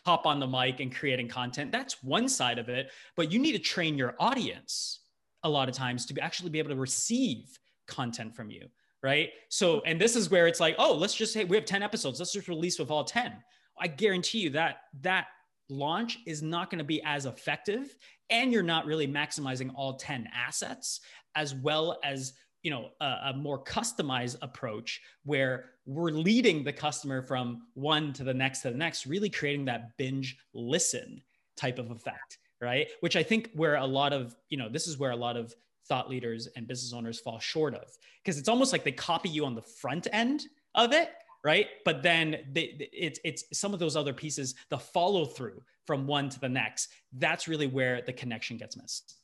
hop 0.06 0.26
on 0.26 0.40
the 0.40 0.48
mic 0.48 0.80
and 0.80 0.94
creating 0.94 1.28
content. 1.28 1.72
That's 1.72 2.02
one 2.04 2.30
side 2.30 2.60
of 2.60 2.70
it, 2.70 2.92
but 3.16 3.32
you 3.32 3.40
need 3.40 3.54
to 3.54 3.60
train 3.60 3.98
your 3.98 4.16
audience 4.20 5.02
a 5.44 5.50
lot 5.50 5.70
of 5.70 5.76
times 5.76 6.06
to 6.08 6.20
actually 6.22 6.50
be 6.50 6.60
able 6.60 6.70
to 6.70 6.76
receive 6.76 7.58
content 7.88 8.36
from 8.36 8.50
you, 8.50 8.68
right? 9.04 9.30
So, 9.50 9.82
and 9.82 10.00
this 10.00 10.16
is 10.16 10.30
where 10.30 10.48
it's 10.48 10.60
like, 10.60 10.76
oh, 10.78 10.94
let's 10.94 11.16
just 11.16 11.34
say 11.34 11.44
we 11.44 11.56
have 11.56 11.66
10 11.66 11.84
episodes. 11.84 12.20
Let's 12.20 12.34
just 12.34 12.48
release 12.48 12.80
with 12.80 12.92
all 12.92 13.04
10. 13.04 13.34
I 13.80 13.88
guarantee 13.88 14.40
you 14.40 14.50
that 14.52 14.78
that 15.02 15.28
launch 15.70 16.20
is 16.26 16.42
not 16.42 16.70
going 16.70 16.80
to 16.80 16.86
be 16.86 17.02
as 17.04 17.26
effective 17.26 17.96
and 18.30 18.52
you're 18.52 18.64
not 18.64 18.86
really 18.86 19.08
maximizing 19.08 19.72
all 19.76 19.96
10 19.96 20.28
assets 20.34 21.02
as 21.36 21.54
well 21.56 22.00
as 22.04 22.34
you 22.64 22.72
know 22.72 22.90
a, 23.00 23.06
a, 23.26 23.34
more 23.34 23.64
customized 23.64 24.38
approach 24.42 25.02
where 25.24 25.72
we're 25.86 26.12
leading 26.12 26.64
the 26.64 26.74
customer 26.74 27.22
from 27.22 27.64
one 27.74 28.12
to 28.14 28.24
the 28.24 28.34
next 28.34 28.62
to 28.62 28.72
the 28.72 28.78
next 28.78 29.06
really 29.06 29.30
creating 29.30 29.66
that 29.66 29.96
binge 29.98 30.38
listen 30.54 31.22
type 31.56 31.80
of 31.80 31.92
effect 31.92 32.38
right? 32.62 32.90
Which 33.00 33.16
i 33.16 33.24
think 33.24 33.52
where 33.54 33.76
a 33.76 33.86
lot 33.86 34.12
of 34.12 34.36
you 34.50 34.58
know 34.58 34.70
this 34.70 34.88
is 34.88 34.98
where 34.98 35.12
a 35.12 35.16
lot 35.16 35.38
of 35.38 35.54
thought 35.88 36.10
leaders 36.10 36.48
and 36.56 36.68
business 36.68 36.94
owners 36.94 37.20
fall 37.20 37.40
short 37.40 37.74
of 37.74 37.98
because 38.24 38.38
it's 38.38 38.50
almost 38.50 38.72
like 38.72 38.84
they 38.84 38.92
copy 38.92 39.30
you 39.30 39.46
on 39.46 39.56
the 39.56 39.62
front 39.62 40.08
end 40.12 40.44
of 40.76 40.92
it 40.92 41.10
right? 41.44 41.68
But 41.86 42.04
then 42.04 42.38
they, 42.52 42.90
it's 42.92 43.20
it's 43.24 43.44
some 43.54 43.74
of 43.74 43.80
those 43.80 43.96
other 43.96 44.14
pieces 44.14 44.56
the 44.70 44.78
follow 44.78 45.26
through 45.26 45.62
from 45.90 46.06
one 46.06 46.30
to 46.30 46.40
the 46.40 46.48
next 46.48 46.90
that's 47.18 47.48
really 47.48 47.66
where 47.66 48.04
the 48.04 48.14
connection 48.14 48.58
gets 48.58 48.78
missed. 48.78 49.16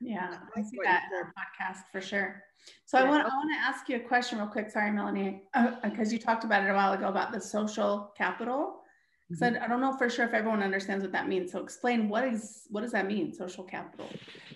Yeah 0.00 0.38
i 0.56 0.62
see 0.62 0.78
that 0.82 1.02
in 1.10 1.18
our 1.18 1.34
podcast 1.38 1.82
for 1.92 2.00
sure. 2.00 2.42
So 2.86 2.96
yeah. 2.96 3.04
i 3.04 3.08
want 3.10 3.26
i 3.26 3.28
want 3.28 3.50
to 3.54 3.60
ask 3.60 3.90
you 3.90 3.96
a 3.96 4.00
question 4.00 4.38
real 4.38 4.46
quick. 4.46 4.70
Sorry 4.70 4.90
melanie. 4.90 5.42
Because 5.82 6.08
uh, 6.08 6.12
you 6.12 6.18
talked 6.18 6.44
about 6.44 6.64
it 6.64 6.70
a 6.70 6.74
while 6.74 6.94
ago 6.94 7.08
about 7.08 7.30
the 7.30 7.40
social 7.42 8.14
capital 8.16 8.80
so 9.32 9.46
mm-hmm. 9.46 9.62
I 9.62 9.68
don't 9.68 9.80
know 9.80 9.96
for 9.96 10.10
sure 10.10 10.26
if 10.26 10.34
everyone 10.34 10.62
understands 10.62 11.02
what 11.02 11.12
that 11.12 11.28
means. 11.28 11.50
So 11.50 11.62
explain 11.62 12.10
what 12.10 12.24
is 12.24 12.66
what 12.68 12.82
does 12.82 12.92
that 12.92 13.06
mean, 13.06 13.32
social 13.32 13.64
capital? 13.64 14.06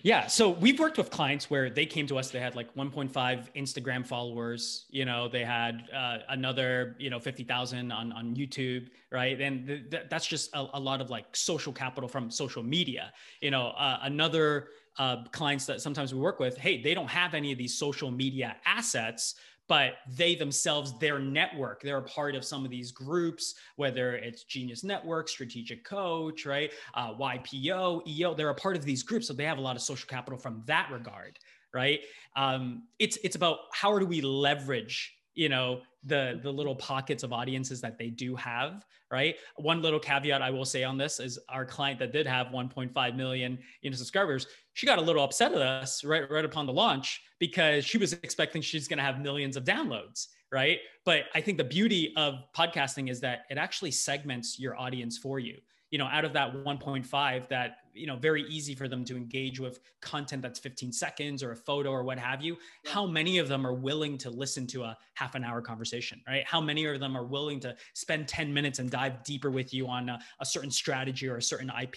Yeah, 0.03 0.27
so 0.27 0.51
we've 0.51 0.79
worked 0.79 0.97
with 0.97 1.09
clients 1.09 1.49
where 1.49 1.71
they 1.71 1.87
came 1.87 2.05
to 2.07 2.19
us. 2.19 2.29
They 2.29 2.39
had 2.39 2.55
like 2.55 2.73
1.5 2.75 3.11
Instagram 3.55 4.05
followers. 4.05 4.85
You 4.89 5.05
know, 5.05 5.27
they 5.27 5.43
had 5.43 5.85
uh, 5.93 6.19
another 6.29 6.95
you 6.99 7.09
know 7.09 7.19
50,000 7.19 7.91
on 7.91 8.11
on 8.11 8.35
YouTube, 8.35 8.89
right? 9.11 9.41
And 9.41 9.65
th- 9.65 9.89
th- 9.89 10.03
that's 10.07 10.27
just 10.27 10.53
a, 10.53 10.67
a, 10.73 10.79
lot 10.79 11.01
of 11.01 11.09
like 11.09 11.35
social 11.35 11.73
capital 11.73 12.07
from 12.07 12.29
social 12.29 12.61
media. 12.61 13.11
You 13.41 13.49
know, 13.49 13.69
uh, 13.69 13.99
another 14.03 14.67
uh, 14.99 15.23
clients 15.31 15.65
that 15.65 15.81
sometimes 15.81 16.13
we 16.13 16.19
work 16.19 16.39
with, 16.39 16.57
hey, 16.57 16.79
they 16.79 16.93
don't 16.93 17.09
have 17.09 17.33
any 17.33 17.51
of 17.51 17.57
these 17.57 17.75
social 17.75 18.11
media 18.11 18.57
assets, 18.65 19.35
but 19.69 19.99
they 20.17 20.33
themselves, 20.33 20.97
their 20.97 21.19
network, 21.19 21.81
they're 21.83 21.99
a 21.99 22.03
part 22.03 22.35
of 22.35 22.43
some 22.43 22.65
of 22.65 22.71
these 22.71 22.91
groups, 22.91 23.53
whether 23.75 24.15
it's 24.15 24.43
Genius 24.43 24.83
Network, 24.83 25.29
Strategic 25.29 25.85
Coach, 25.85 26.45
right? 26.45 26.71
Uh, 26.95 27.13
YPO, 27.13 28.05
EO, 28.07 28.33
they're 28.33 28.49
a 28.49 28.55
part 28.55 28.75
of 28.75 28.83
these 28.83 29.03
groups. 29.03 29.27
So 29.27 29.33
they 29.33 29.45
have 29.45 29.59
a 29.59 29.61
lot 29.61 29.75
of 29.75 29.83
social 29.83 30.07
capital 30.07 30.39
from 30.39 30.63
that 30.65 30.89
regard, 30.91 31.37
right? 31.71 32.01
Um, 32.35 32.83
it's, 32.97 33.17
it's 33.23 33.35
about 33.35 33.59
how 33.71 33.97
do 33.99 34.07
we 34.07 34.21
leverage, 34.21 35.15
you 35.35 35.49
know, 35.49 35.81
the, 36.03 36.39
the 36.43 36.51
little 36.51 36.75
pockets 36.75 37.23
of 37.23 37.33
audiences 37.33 37.81
that 37.81 37.97
they 37.97 38.09
do 38.09 38.35
have 38.35 38.85
right? 39.11 39.35
One 39.55 39.81
little 39.81 39.99
caveat 39.99 40.41
I 40.41 40.49
will 40.49 40.65
say 40.65 40.83
on 40.83 40.97
this 40.97 41.19
is 41.19 41.39
our 41.49 41.65
client 41.65 41.99
that 41.99 42.13
did 42.13 42.27
have 42.27 42.47
1.5 42.47 43.15
million 43.15 43.57
you 43.81 43.89
know, 43.89 43.95
subscribers, 43.95 44.47
she 44.73 44.85
got 44.85 44.99
a 44.99 45.01
little 45.01 45.23
upset 45.23 45.51
at 45.51 45.61
us 45.61 46.03
right, 46.03 46.29
right 46.29 46.45
upon 46.45 46.65
the 46.65 46.73
launch 46.73 47.21
because 47.39 47.85
she 47.85 47.97
was 47.97 48.13
expecting 48.13 48.61
she's 48.61 48.87
going 48.87 48.97
to 48.97 49.03
have 49.03 49.19
millions 49.19 49.57
of 49.57 49.63
downloads, 49.63 50.27
right? 50.51 50.79
But 51.05 51.23
I 51.33 51.41
think 51.41 51.57
the 51.57 51.63
beauty 51.63 52.13
of 52.17 52.35
podcasting 52.55 53.09
is 53.09 53.19
that 53.21 53.45
it 53.49 53.57
actually 53.57 53.91
segments 53.91 54.59
your 54.59 54.79
audience 54.79 55.17
for 55.17 55.39
you 55.39 55.57
you 55.91 55.97
know 55.97 56.05
out 56.05 56.25
of 56.25 56.33
that 56.33 56.53
1.5 56.53 57.49
that 57.49 57.77
you 57.99 58.07
know 58.07 58.15
very 58.15 58.43
easy 58.43 58.73
for 58.73 58.87
them 58.87 59.03
to 59.05 59.17
engage 59.17 59.59
with 59.59 59.79
content 60.01 60.41
that's 60.41 60.59
15 60.59 60.91
seconds 60.91 61.43
or 61.43 61.51
a 61.51 61.55
photo 61.55 61.91
or 61.91 62.03
what 62.03 62.17
have 62.17 62.41
you. 62.41 62.57
How 62.85 63.05
many 63.05 63.37
of 63.37 63.47
them 63.47 63.65
are 63.65 63.73
willing 63.73 64.17
to 64.19 64.29
listen 64.29 64.65
to 64.67 64.83
a 64.83 64.97
half 65.15 65.35
an 65.35 65.43
hour 65.43 65.61
conversation 65.61 66.21
right? 66.27 66.45
How 66.45 66.61
many 66.61 66.85
of 66.85 66.99
them 66.99 67.15
are 67.17 67.25
willing 67.25 67.59
to 67.61 67.75
spend 67.93 68.27
10 68.27 68.53
minutes 68.53 68.79
and 68.79 68.89
dive 68.89 69.23
deeper 69.23 69.51
with 69.51 69.73
you 69.73 69.87
on 69.87 70.09
a, 70.09 70.19
a 70.39 70.45
certain 70.45 70.71
strategy 70.71 71.27
or 71.27 71.37
a 71.37 71.41
certain 71.41 71.71
ip 71.81 71.95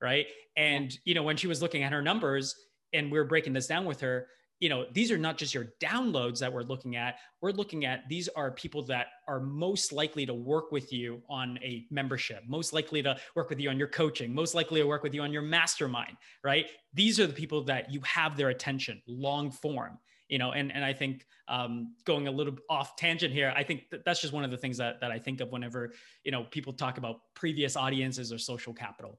right? 0.00 0.26
And 0.56 0.96
you 1.04 1.14
know 1.14 1.22
when 1.22 1.36
she 1.36 1.46
was 1.46 1.62
looking 1.62 1.82
at 1.82 1.92
her 1.92 2.02
numbers 2.02 2.54
and 2.92 3.10
we 3.10 3.18
were 3.18 3.24
breaking 3.24 3.52
this 3.52 3.66
down 3.66 3.84
with 3.84 4.00
her 4.00 4.28
you 4.64 4.70
know 4.70 4.86
these 4.92 5.12
are 5.12 5.18
not 5.18 5.36
just 5.36 5.52
your 5.52 5.66
downloads 5.78 6.38
that 6.38 6.50
we're 6.50 6.62
looking 6.62 6.96
at. 6.96 7.18
We're 7.42 7.50
looking 7.50 7.84
at 7.84 8.08
these 8.08 8.28
are 8.28 8.50
people 8.50 8.82
that 8.84 9.08
are 9.28 9.38
most 9.38 9.92
likely 9.92 10.24
to 10.24 10.32
work 10.32 10.72
with 10.72 10.90
you 10.90 11.20
on 11.28 11.58
a 11.62 11.84
membership 11.90 12.42
most 12.48 12.72
likely 12.72 13.02
to 13.02 13.14
work 13.36 13.50
with 13.50 13.60
you 13.60 13.68
on 13.68 13.76
your 13.78 13.88
coaching 13.88 14.34
most 14.34 14.54
likely 14.54 14.80
to 14.80 14.86
work 14.86 15.02
with 15.02 15.12
you 15.12 15.20
on 15.20 15.34
your 15.34 15.42
mastermind 15.42 16.16
right? 16.42 16.64
These 16.94 17.20
are 17.20 17.26
the 17.26 17.34
people 17.34 17.62
that 17.64 17.92
you 17.92 18.00
have 18.04 18.38
their 18.38 18.48
attention 18.48 19.02
long 19.06 19.50
form 19.50 19.98
you 20.28 20.38
know 20.38 20.52
and 20.52 20.72
and 20.72 20.82
i 20.82 20.94
think 20.94 21.26
um, 21.48 21.94
going 22.06 22.26
a 22.26 22.30
little 22.30 22.56
off 22.70 22.96
tangent 22.96 23.34
here 23.34 23.52
i 23.54 23.62
think 23.62 23.90
that 23.90 24.02
that's 24.06 24.22
just 24.22 24.32
one 24.32 24.44
of 24.44 24.50
the 24.50 24.56
things 24.56 24.78
that, 24.78 24.98
that 25.02 25.10
i 25.10 25.18
think 25.18 25.42
of 25.42 25.52
whenever 25.52 25.92
you 26.24 26.32
know 26.32 26.44
people 26.44 26.72
talk 26.72 26.96
about 26.96 27.16
previous 27.34 27.76
audiences 27.76 28.32
or 28.32 28.38
social 28.38 28.72
capital. 28.72 29.18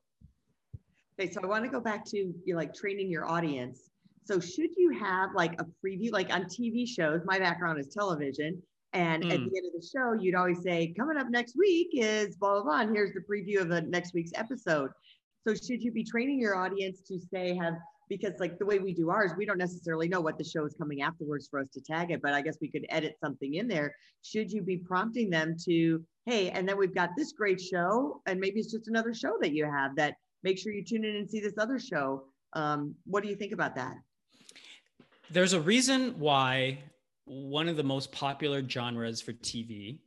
Okay 1.19 1.31
so 1.31 1.39
i 1.43 1.45
want 1.45 1.63
to 1.63 1.69
go 1.69 1.79
back 1.79 2.03
to 2.05 2.33
you 2.45 2.55
like 2.55 2.73
training 2.73 3.11
your 3.11 3.29
audience 3.29 3.91
so 4.25 4.39
should 4.39 4.71
you 4.75 4.91
have 4.99 5.29
like 5.35 5.59
a 5.61 5.65
preview, 5.83 6.11
like 6.11 6.33
on 6.33 6.45
TV 6.45 6.87
shows, 6.87 7.21
my 7.25 7.39
background 7.39 7.79
is 7.79 7.87
television. 7.87 8.61
And 8.93 9.23
mm. 9.23 9.31
at 9.31 9.39
hmm. 9.39 9.47
the 9.49 9.57
end 9.57 9.67
of 9.67 9.81
the 9.81 9.87
show, 9.93 10.13
you'd 10.13 10.35
always 10.35 10.63
say, 10.63 10.93
coming 10.97 11.17
up 11.17 11.27
next 11.29 11.55
week 11.57 11.89
is 11.93 12.37
blah, 12.37 12.53
blah, 12.53 12.63
blah. 12.63 12.79
And 12.81 12.95
here's 12.95 13.13
the 13.13 13.21
preview 13.21 13.61
of 13.61 13.69
the 13.69 13.81
next 13.81 14.13
week's 14.13 14.31
episode. 14.35 14.89
So 15.45 15.53
should 15.53 15.83
you 15.83 15.91
be 15.91 16.03
training 16.03 16.39
your 16.39 16.55
audience 16.55 17.01
to 17.07 17.19
say, 17.19 17.55
have, 17.55 17.75
because 18.09 18.33
like 18.39 18.57
the 18.57 18.65
way 18.65 18.79
we 18.79 18.93
do 18.93 19.09
ours, 19.09 19.33
we 19.37 19.45
don't 19.45 19.57
necessarily 19.57 20.07
know 20.07 20.21
what 20.21 20.37
the 20.37 20.43
show 20.43 20.65
is 20.65 20.73
coming 20.75 21.01
afterwards 21.01 21.47
for 21.49 21.59
us 21.59 21.67
to 21.69 21.81
tag 21.81 22.11
it, 22.11 22.21
but 22.21 22.33
I 22.33 22.41
guess 22.41 22.57
we 22.61 22.71
could 22.71 22.85
edit 22.89 23.17
something 23.21 23.55
in 23.55 23.67
there. 23.67 23.93
Should 24.23 24.51
you 24.51 24.63
be 24.63 24.77
prompting 24.77 25.29
them 25.29 25.55
to, 25.65 26.03
hey, 26.25 26.49
and 26.49 26.67
then 26.67 26.77
we've 26.77 26.95
got 26.95 27.09
this 27.17 27.33
great 27.33 27.61
show, 27.61 28.21
and 28.25 28.39
maybe 28.39 28.59
it's 28.59 28.71
just 28.71 28.87
another 28.87 29.13
show 29.13 29.33
that 29.41 29.51
you 29.51 29.65
have 29.65 29.95
that 29.97 30.15
make 30.43 30.57
sure 30.57 30.71
you 30.71 30.83
tune 30.83 31.03
in 31.03 31.17
and 31.17 31.29
see 31.29 31.41
this 31.41 31.57
other 31.59 31.79
show. 31.79 32.23
Um, 32.53 32.95
what 33.05 33.23
do 33.23 33.29
you 33.29 33.35
think 33.35 33.51
about 33.51 33.75
that? 33.75 33.95
There's 35.29 35.53
a 35.53 35.59
reason 35.59 36.17
why 36.19 36.79
one 37.25 37.67
of 37.67 37.77
the 37.77 37.83
most 37.83 38.11
popular 38.11 38.67
genres 38.67 39.21
for 39.21 39.33
TV, 39.33 39.99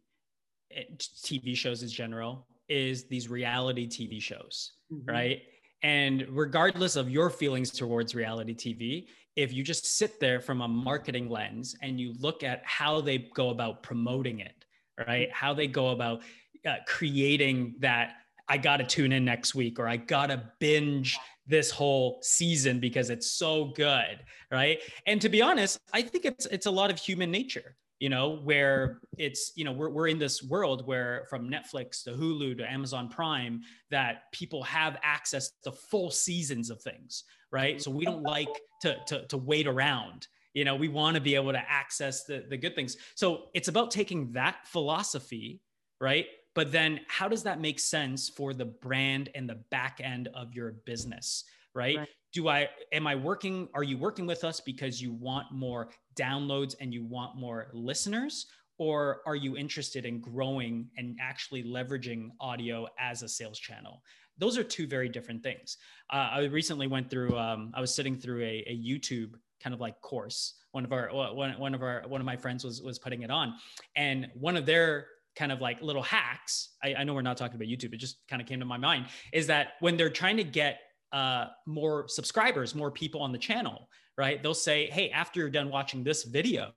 eh, 0.73 0.83
TV 0.99 1.57
shows 1.57 1.83
in 1.83 1.89
general, 1.89 2.47
is 2.69 3.05
these 3.05 3.29
reality 3.29 3.87
TV 3.87 4.21
shows, 4.21 4.73
mm-hmm. 4.93 5.11
right? 5.11 5.43
And 5.83 6.27
regardless 6.31 6.97
of 6.97 7.11
your 7.11 7.31
feelings 7.31 7.71
towards 7.71 8.15
reality 8.15 8.55
TV, 8.55 9.07
if 9.37 9.53
you 9.53 9.63
just 9.63 9.87
sit 9.87 10.19
there 10.19 10.41
from 10.41 10.61
a 10.63 10.69
marketing 10.69 11.29
lens 11.29 11.77
and 11.83 12.01
you 12.01 12.15
look 12.19 12.43
at 12.43 12.63
how 12.65 13.01
they 13.01 13.19
go 13.35 13.51
about 13.51 13.83
promoting 13.83 14.41
it, 14.41 14.65
right? 15.07 15.31
How 15.33 15.55
they 15.55 15.69
go 15.69 15.91
about 15.91 16.23
uh, 16.67 16.77
creating 16.87 17.77
that 17.79 18.15
I 18.49 18.59
got 18.59 18.79
to 18.79 18.85
tune 18.85 19.13
in 19.13 19.25
next 19.25 19.55
week 19.55 19.79
or 19.79 19.89
I 19.89 19.97
got 19.97 20.27
to 20.27 20.43
binge 20.59 21.19
this 21.47 21.71
whole 21.71 22.19
season 22.23 22.79
because 22.81 23.11
it's 23.11 23.31
so 23.33 23.67
good, 23.67 24.21
right? 24.51 24.81
And 25.07 25.21
to 25.23 25.29
be 25.29 25.43
honest, 25.43 25.79
I 25.93 26.03
think 26.03 26.25
it's 26.25 26.47
it's 26.47 26.67
a 26.67 26.71
lot 26.71 26.91
of 26.91 26.99
human 26.99 27.31
nature 27.31 27.77
you 27.99 28.09
know, 28.09 28.37
where 28.45 29.01
it's, 29.17 29.53
you 29.57 29.65
know, 29.65 29.73
we're, 29.73 29.89
we're 29.89 30.07
in 30.07 30.19
this 30.19 30.43
world 30.43 30.87
where 30.87 31.27
from 31.29 31.51
Netflix 31.51 32.05
to 32.05 32.13
Hulu 32.13 32.59
to 32.59 32.71
Amazon 32.71 33.09
Prime, 33.09 33.63
that 33.91 34.31
people 34.33 34.63
have 34.63 34.99
access 35.03 35.51
to 35.65 35.73
full 35.73 36.11
seasons 36.11 36.71
of 36.71 36.81
things, 36.81 37.25
right? 37.51 37.83
So 37.83 37.91
we 37.91 38.05
don't 38.05 38.23
like 38.23 38.49
to, 38.83 38.97
to, 39.09 39.27
to 39.27 39.37
wait 39.37 39.67
around. 39.67 40.29
You 40.55 40.65
know, 40.65 40.77
we 40.77 40.89
want 40.89 41.17
to 41.17 41.21
be 41.21 41.35
able 41.35 41.53
to 41.53 41.63
access 41.71 42.25
the, 42.25 42.45
the 42.49 42.57
good 42.57 42.75
things. 42.75 42.97
So 43.17 43.47
it's 43.53 43.69
about 43.69 43.91
taking 43.91 44.33
that 44.33 44.67
philosophy, 44.67 45.61
right? 46.01 46.27
But 46.59 46.73
then 46.73 47.03
how 47.07 47.29
does 47.29 47.45
that 47.45 47.61
make 47.61 47.79
sense 47.79 48.29
for 48.29 48.53
the 48.53 48.65
brand 48.65 49.29
and 49.37 49.49
the 49.49 49.61
back 49.71 50.01
end 50.03 50.27
of 50.35 50.53
your 50.55 50.73
business? 50.87 51.45
Right? 51.73 51.99
right? 51.99 52.09
do 52.33 52.49
I 52.49 52.69
am 52.93 53.07
I 53.07 53.15
working 53.15 53.69
are 53.75 53.85
you 53.85 53.97
working 53.97 54.27
with 54.27 54.43
us 54.43 54.59
because 54.59 55.01
you 55.01 55.13
want 55.13 55.53
more 55.53 55.91
downloads 56.17 56.75
and 56.81 56.93
you 56.93 57.05
want 57.05 57.37
more 57.37 57.69
listeners 57.73 58.47
or 58.77 59.21
are 59.25 59.37
you 59.37 59.57
interested 59.57 60.05
in 60.05 60.21
growing 60.21 60.89
and 60.97 61.17
actually 61.21 61.63
leveraging 61.63 62.31
audio 62.41 62.89
as 62.99 63.23
a 63.23 63.29
sales 63.29 63.61
channel 63.61 64.03
those 64.37 64.59
are 64.59 64.65
two 64.65 64.89
very 64.89 65.09
different 65.09 65.45
things 65.45 65.77
uh, 66.13 66.29
i 66.33 66.45
recently 66.47 66.89
went 66.89 67.09
through 67.09 67.39
um, 67.39 67.73
i 67.75 67.81
was 67.81 67.95
sitting 67.95 68.17
through 68.17 68.43
a, 68.43 68.65
a, 68.67 68.77
youtube 68.77 69.35
kind 69.63 69.75
of 69.75 69.81
like 69.81 70.01
course 70.01 70.55
one 70.73 70.85
of 70.85 70.93
our 70.93 71.09
one, 71.13 71.59
one 71.59 71.75
of 71.75 71.83
our 71.83 72.03
one 72.09 72.21
of 72.21 72.25
my 72.25 72.37
friends 72.37 72.65
was 72.65 72.83
was 72.83 72.99
putting 72.99 73.23
it 73.23 73.31
on 73.31 73.55
and 73.97 74.29
one 74.35 74.57
of 74.57 74.67
their 74.67 75.07
kind 75.39 75.53
of 75.53 75.61
like 75.61 75.81
little 75.81 76.03
hacks 76.03 76.75
I, 76.83 76.97
I 76.99 77.05
know 77.05 77.15
we're 77.15 77.23
not 77.23 77.37
talking 77.37 77.57
about 77.57 77.69
youtube 77.69 77.95
it 77.95 77.99
just 77.99 78.19
kind 78.29 78.43
of 78.43 78.49
came 78.49 78.59
to 78.61 78.67
my 78.67 78.77
mind 78.77 79.07
is 79.33 79.47
that 79.47 79.75
when 79.81 79.97
they're 79.97 80.11
trying 80.11 80.37
to 80.39 80.45
get 80.45 80.81
uh, 81.13 81.47
more 81.67 82.07
subscribers, 82.09 82.75
more 82.75 82.91
people 82.91 83.21
on 83.21 83.33
the 83.33 83.39
channel, 83.39 83.89
right? 84.17 84.43
They'll 84.43 84.55
say, 84.55 84.91
hey, 84.91 85.11
after 85.11 85.41
you're 85.41 85.51
done 85.51 85.71
watching 85.71 86.05
this 86.05 86.25
video, 86.25 86.73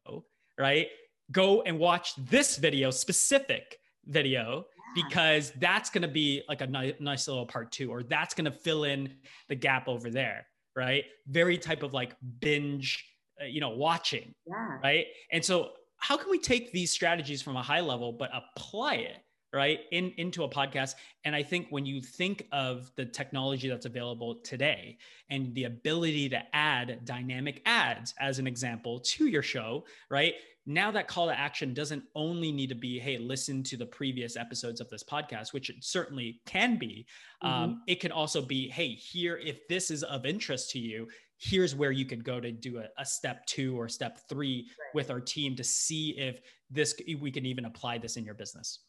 right, 0.57 0.87
go 1.31 1.61
and 1.63 1.79
watch 1.79 2.13
this 2.15 2.57
video, 2.57 2.91
specific 2.91 3.77
video, 4.05 4.65
yeah. 4.95 5.03
because 5.03 5.51
that's 5.59 5.89
going 5.89 6.01
to 6.03 6.07
be 6.07 6.43
like 6.47 6.61
a 6.61 6.67
ni- 6.67 6.95
nice 6.99 7.27
little 7.27 7.45
part 7.45 7.71
two, 7.71 7.91
or 7.91 8.03
that's 8.03 8.33
going 8.33 8.45
to 8.45 8.51
fill 8.51 8.83
in 8.83 9.13
the 9.49 9.55
gap 9.55 9.87
over 9.87 10.09
there, 10.09 10.45
right? 10.75 11.05
Very 11.27 11.57
type 11.57 11.83
of 11.83 11.93
like 11.93 12.15
binge, 12.39 13.05
uh, 13.41 13.45
you 13.45 13.59
know, 13.59 13.71
watching, 13.71 14.33
yeah. 14.47 14.77
right? 14.83 15.07
And 15.31 15.43
so, 15.43 15.71
how 16.01 16.17
can 16.17 16.29
we 16.29 16.39
take 16.39 16.71
these 16.71 16.91
strategies 16.91 17.41
from 17.41 17.55
a 17.55 17.63
high 17.63 17.79
level 17.79 18.11
but 18.11 18.29
apply 18.33 18.95
it 18.95 19.23
right 19.53 19.81
in 19.91 20.13
into 20.17 20.43
a 20.43 20.49
podcast 20.49 20.95
and 21.25 21.35
i 21.35 21.43
think 21.43 21.67
when 21.69 21.85
you 21.85 22.01
think 22.01 22.47
of 22.51 22.91
the 22.95 23.05
technology 23.05 23.69
that's 23.69 23.85
available 23.85 24.35
today 24.43 24.97
and 25.29 25.53
the 25.55 25.65
ability 25.65 26.29
to 26.29 26.41
add 26.53 26.99
dynamic 27.05 27.61
ads 27.65 28.13
as 28.19 28.39
an 28.39 28.47
example 28.47 28.99
to 28.99 29.27
your 29.27 29.43
show 29.43 29.83
right 30.09 30.35
now 30.67 30.91
that 30.91 31.07
call 31.07 31.27
to 31.27 31.37
action 31.37 31.73
doesn't 31.73 32.03
only 32.15 32.51
need 32.51 32.69
to 32.69 32.75
be 32.75 32.99
hey 32.99 33.17
listen 33.17 33.61
to 33.63 33.75
the 33.75 33.85
previous 33.85 34.37
episodes 34.37 34.79
of 34.79 34.89
this 34.89 35.03
podcast 35.03 35.53
which 35.53 35.69
it 35.69 35.75
certainly 35.81 36.39
can 36.45 36.77
be 36.77 37.05
mm-hmm. 37.43 37.53
um, 37.53 37.81
it 37.87 37.99
can 37.99 38.11
also 38.11 38.41
be 38.41 38.69
hey 38.69 38.89
here 38.89 39.37
if 39.37 39.67
this 39.67 39.91
is 39.91 40.03
of 40.03 40.25
interest 40.25 40.69
to 40.69 40.79
you 40.79 41.07
here's 41.41 41.75
where 41.75 41.91
you 41.91 42.05
could 42.05 42.23
go 42.23 42.39
to 42.39 42.51
do 42.51 42.77
a, 42.77 42.85
a 42.99 43.05
step 43.05 43.45
two 43.47 43.79
or 43.79 43.89
step 43.89 44.19
three 44.29 44.67
right. 44.79 44.93
with 44.93 45.09
our 45.09 45.19
team 45.19 45.55
to 45.55 45.63
see 45.63 46.11
if 46.11 46.39
this 46.69 46.93
we 47.19 47.31
can 47.31 47.45
even 47.45 47.65
apply 47.65 47.97
this 47.97 48.15
in 48.15 48.23
your 48.23 48.35
business 48.35 48.79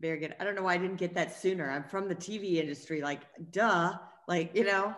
very 0.00 0.18
good. 0.18 0.34
I 0.40 0.44
don't 0.44 0.54
know 0.54 0.62
why 0.62 0.74
I 0.74 0.78
didn't 0.78 0.96
get 0.96 1.14
that 1.14 1.36
sooner. 1.36 1.70
I'm 1.70 1.84
from 1.84 2.08
the 2.08 2.14
TV 2.14 2.54
industry, 2.54 3.02
like, 3.02 3.20
duh, 3.52 3.94
like, 4.26 4.54
you 4.54 4.64
know. 4.64 4.94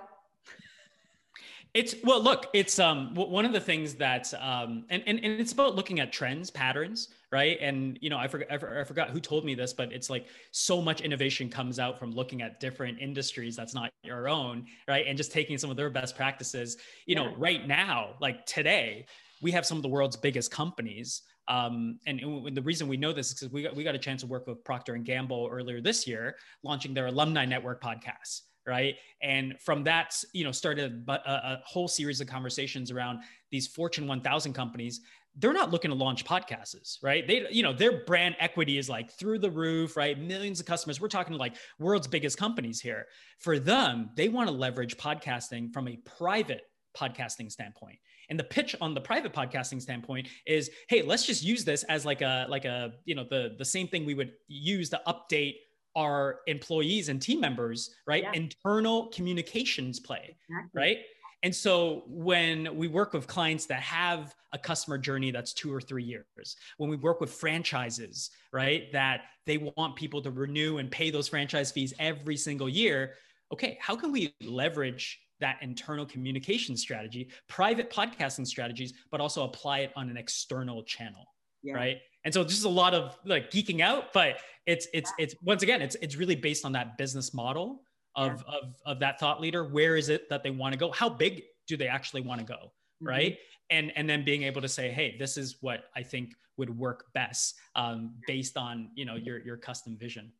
It's 1.75 1.95
well, 2.05 2.23
look, 2.23 2.49
it's 2.53 2.79
um 2.79 3.15
one 3.15 3.47
of 3.47 3.53
the 3.53 3.61
things 3.61 3.95
that 3.95 4.33
um 4.41 4.85
and, 4.91 5.03
and 5.07 5.19
and 5.25 5.41
it's 5.41 5.53
about 5.53 5.75
looking 5.75 6.01
at 6.01 6.13
trends, 6.13 6.51
patterns, 6.51 7.09
right? 7.31 7.57
And 7.61 7.99
you 8.03 8.11
know, 8.11 8.19
I 8.19 8.29
forgot 8.29 8.53
I 8.53 8.85
forgot 8.85 9.09
who 9.09 9.21
told 9.21 9.45
me 9.45 9.55
this, 9.55 9.73
but 9.73 9.91
it's 9.91 10.11
like 10.11 10.27
so 10.51 10.83
much 10.83 11.01
innovation 11.01 11.49
comes 11.49 11.79
out 11.79 11.99
from 11.99 12.13
looking 12.13 12.43
at 12.43 12.61
different 12.61 12.99
industries 13.01 13.57
that's 13.57 13.75
not 13.75 13.91
your 14.05 14.29
own, 14.29 14.67
right? 14.87 15.07
And 15.07 15.17
just 15.17 15.33
taking 15.33 15.57
some 15.57 15.71
of 15.71 15.77
their 15.77 15.89
best 15.89 16.15
practices. 16.15 16.77
You 17.07 17.17
yeah. 17.17 17.25
know, 17.25 17.37
right 17.37 17.67
now, 17.67 18.17
like 18.21 18.45
today, 18.45 19.07
we 19.41 19.51
have 19.53 19.65
some 19.65 19.79
of 19.79 19.83
the 19.83 19.89
world's 19.89 20.17
biggest 20.17 20.51
companies 20.51 21.23
um, 21.49 21.99
and, 22.07 22.21
and, 22.21 22.57
the 22.57 22.63
reason 22.63 22.87
we 22.87 22.97
know 22.97 23.13
this 23.13 23.29
is 23.29 23.35
because 23.35 23.53
we 23.53 23.63
got, 23.63 23.75
we 23.75 23.83
got 23.83 23.95
a 23.95 23.99
chance 23.99 24.21
to 24.21 24.27
work 24.29 24.47
with 24.47 24.63
Procter 24.65 24.95
and 24.95 25.05
Gamble 25.05 25.49
earlier 25.51 25.81
this 25.81 26.07
year, 26.07 26.37
launching 26.63 26.95
their 26.95 27.07
alumni 27.07 27.45
network 27.45 27.83
podcast, 27.83 28.43
right? 28.67 28.97
And 29.23 29.55
from 29.61 29.85
that, 29.85 30.15
you 30.33 30.45
know, 30.45 30.53
started 30.53 31.05
a, 31.09 31.13
a 31.13 31.63
whole 31.65 31.89
series 31.89 32.21
of 32.21 32.27
conversations 32.27 32.91
around 32.91 33.21
these 33.51 33.67
Fortune 33.67 34.07
1000 34.07 34.53
companies. 34.53 35.01
They're 35.37 35.55
not 35.55 35.71
looking 35.71 35.91
to 35.91 35.97
launch 35.97 36.25
podcasts, 36.25 36.99
right? 37.03 37.27
They, 37.27 37.47
you 37.51 37.63
know, 37.63 37.73
their 37.73 38.05
brand 38.05 38.37
equity 38.39 38.77
is 38.77 38.89
like 38.89 39.11
through 39.13 39.39
the 39.39 39.51
roof, 39.51 39.97
right? 39.97 40.19
Millions 40.19 40.61
of 40.61 40.67
customers. 40.67 41.01
We're 41.01 41.09
talking 41.09 41.33
to 41.33 41.39
like 41.39 41.55
world's 41.79 42.07
biggest 42.07 42.37
companies 42.37 42.81
here. 42.81 43.07
For 43.39 43.59
them, 43.59 44.11
they 44.15 44.29
want 44.29 44.49
to 44.49 44.55
leverage 44.55 44.97
podcasting 44.99 45.73
from 45.73 45.89
a 45.89 45.97
private 46.05 46.63
podcasting 46.95 47.51
standpoint 47.51 47.99
and 48.33 48.39
the 48.39 48.45
pitch 48.45 48.75
on 48.81 48.95
the 48.95 49.01
private 49.01 49.35
podcasting 49.35 49.83
standpoint 49.83 50.27
is, 50.47 50.71
hey, 50.89 51.03
let's 51.03 51.27
just 51.27 51.43
use 51.43 51.65
this 51.65 51.83
as 51.85 52.07
like 52.07 52.23
a 52.23 52.47
like 52.49 52.65
a 52.65 52.93
you 53.05 53.15
know 53.15 53.25
the 53.29 53.55
the 53.59 53.65
same 53.65 53.89
thing 53.89 54.07
we 54.07 54.15
would 54.15 54.33
use 54.49 54.89
to 54.89 55.01
update 55.07 55.57
our 55.97 56.41
employees 56.47 57.09
and 57.09 57.21
team 57.21 57.41
members, 57.41 57.95
right? 58.07 58.23
Yeah. 58.23 58.33
Internal 58.33 59.07
communications 59.09 60.01
play, 60.01 60.37
exactly. 60.49 60.81
right? 60.81 60.99
And 61.45 61.55
so 61.55 62.05
when 62.07 62.77
we 62.77 62.87
work 62.87 63.13
with 63.13 63.27
clients 63.27 63.67
that 63.67 63.81
have 63.83 64.35
a 64.53 64.59
customer 64.59 64.97
journey 64.97 65.33
that's 65.33 65.53
two 65.53 65.75
or 65.75 65.81
three 65.81 66.05
years, 66.05 66.57
when 66.77 66.89
we 66.89 66.97
work 66.97 67.21
with 67.21 67.31
franchises, 67.33 68.31
right, 68.53 68.93
that 68.93 69.23
they 69.47 69.59
want 69.77 69.97
people 69.97 70.23
to 70.23 70.31
renew 70.31 70.79
and 70.79 70.91
pay 70.91 71.11
those 71.11 71.29
franchise 71.29 71.73
fees 71.73 71.93
every 71.99 72.37
single 72.37 72.69
year, 72.69 73.15
okay, 73.53 73.77
how 73.81 73.97
can 73.97 74.13
we 74.13 74.35
leverage 74.41 75.19
that 75.43 75.59
internal 75.61 76.07
communication 76.07 76.77
strategy, 76.77 77.29
private 77.49 77.91
podcasting 77.91 78.47
strategies, 78.47 78.95
but 79.11 79.21
also 79.21 79.45
apply 79.45 79.81
it 79.81 79.93
on 79.97 80.09
an 80.09 80.17
external 80.17 80.85
channel. 80.85 81.27
Yeah. 81.63 81.75
Right. 81.75 81.99
And 82.25 82.33
so 82.33 82.45
just 82.45 82.65
a 82.65 82.69
lot 82.69 82.95
of 82.95 83.19
like 83.25 83.51
geeking 83.51 83.81
out, 83.81 84.13
but 84.13 84.39
it's 84.67 84.87
it's 84.95 85.13
it's 85.19 85.35
once 85.43 85.63
again, 85.63 85.83
it's 85.83 85.97
it's 85.97 86.17
really 86.17 86.37
based 86.37 86.65
on 86.65 86.73
that 86.73 86.97
business 86.97 87.35
model 87.35 87.83
of 88.15 88.45
yeah. 88.47 88.55
of 88.55 88.75
of 88.87 89.01
that 89.01 89.19
thought 89.19 89.41
leader. 89.41 89.65
Where 89.65 89.97
is 89.97 90.09
it 90.09 90.29
that 90.31 90.43
they 90.43 90.51
want 90.51 90.73
to 90.73 90.79
go? 90.79 90.91
How 90.93 91.09
big 91.09 91.43
do 91.67 91.77
they 91.77 91.89
actually 91.89 92.23
want 92.23 92.41
to 92.41 92.47
go? 92.47 92.55
Mm-hmm. 92.55 93.07
Right. 93.07 93.39
And 93.71 93.93
and 93.97 94.09
then 94.09 94.25
being 94.25 94.45
able 94.45 94.61
to 94.63 94.69
say, 94.69 94.91
hey, 94.91 95.17
this 95.19 95.37
is 95.37 95.57
what 95.61 95.85
I 95.97 96.03
think 96.03 96.35
would 96.59 96.77
work 96.77 97.07
best 97.15 97.55
um, 97.75 98.15
based 98.27 98.57
on 98.57 98.91
you 98.95 99.05
know 99.05 99.17
your 99.17 99.41
your 99.41 99.57
custom 99.57 99.97
vision. 99.99 100.33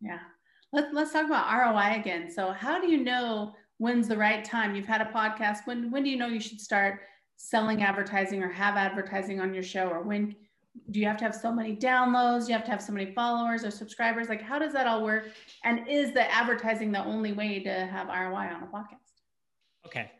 Yeah. 0.00 0.18
Let's 0.72 0.88
let's 0.92 1.12
talk 1.12 1.26
about 1.26 1.52
ROI 1.52 2.00
again. 2.00 2.30
So 2.30 2.52
how 2.52 2.80
do 2.80 2.88
you 2.88 3.02
know 3.02 3.54
when's 3.78 4.08
the 4.08 4.16
right 4.16 4.44
time 4.44 4.74
you've 4.74 4.86
had 4.86 5.00
a 5.00 5.06
podcast 5.06 5.66
when 5.66 5.90
when 5.90 6.02
do 6.02 6.10
you 6.10 6.16
know 6.16 6.26
you 6.26 6.40
should 6.40 6.60
start 6.60 7.00
selling 7.36 7.82
advertising 7.82 8.42
or 8.42 8.48
have 8.48 8.76
advertising 8.76 9.40
on 9.40 9.52
your 9.52 9.62
show 9.62 9.88
or 9.88 10.02
when 10.02 10.34
do 10.90 11.00
you 11.00 11.06
have 11.06 11.16
to 11.16 11.24
have 11.24 11.34
so 11.34 11.52
many 11.52 11.74
downloads 11.74 12.42
do 12.42 12.48
you 12.48 12.52
have 12.54 12.64
to 12.64 12.70
have 12.70 12.82
so 12.82 12.92
many 12.92 13.12
followers 13.12 13.64
or 13.64 13.70
subscribers 13.70 14.28
like 14.28 14.42
how 14.42 14.58
does 14.58 14.72
that 14.72 14.86
all 14.86 15.02
work 15.02 15.28
and 15.64 15.86
is 15.88 16.12
the 16.12 16.32
advertising 16.32 16.92
the 16.92 17.04
only 17.04 17.32
way 17.32 17.60
to 17.60 17.70
have 17.70 18.08
roi 18.08 18.46
on 18.46 18.62
a 18.62 18.66
podcast 18.66 19.22
okay 19.86 20.10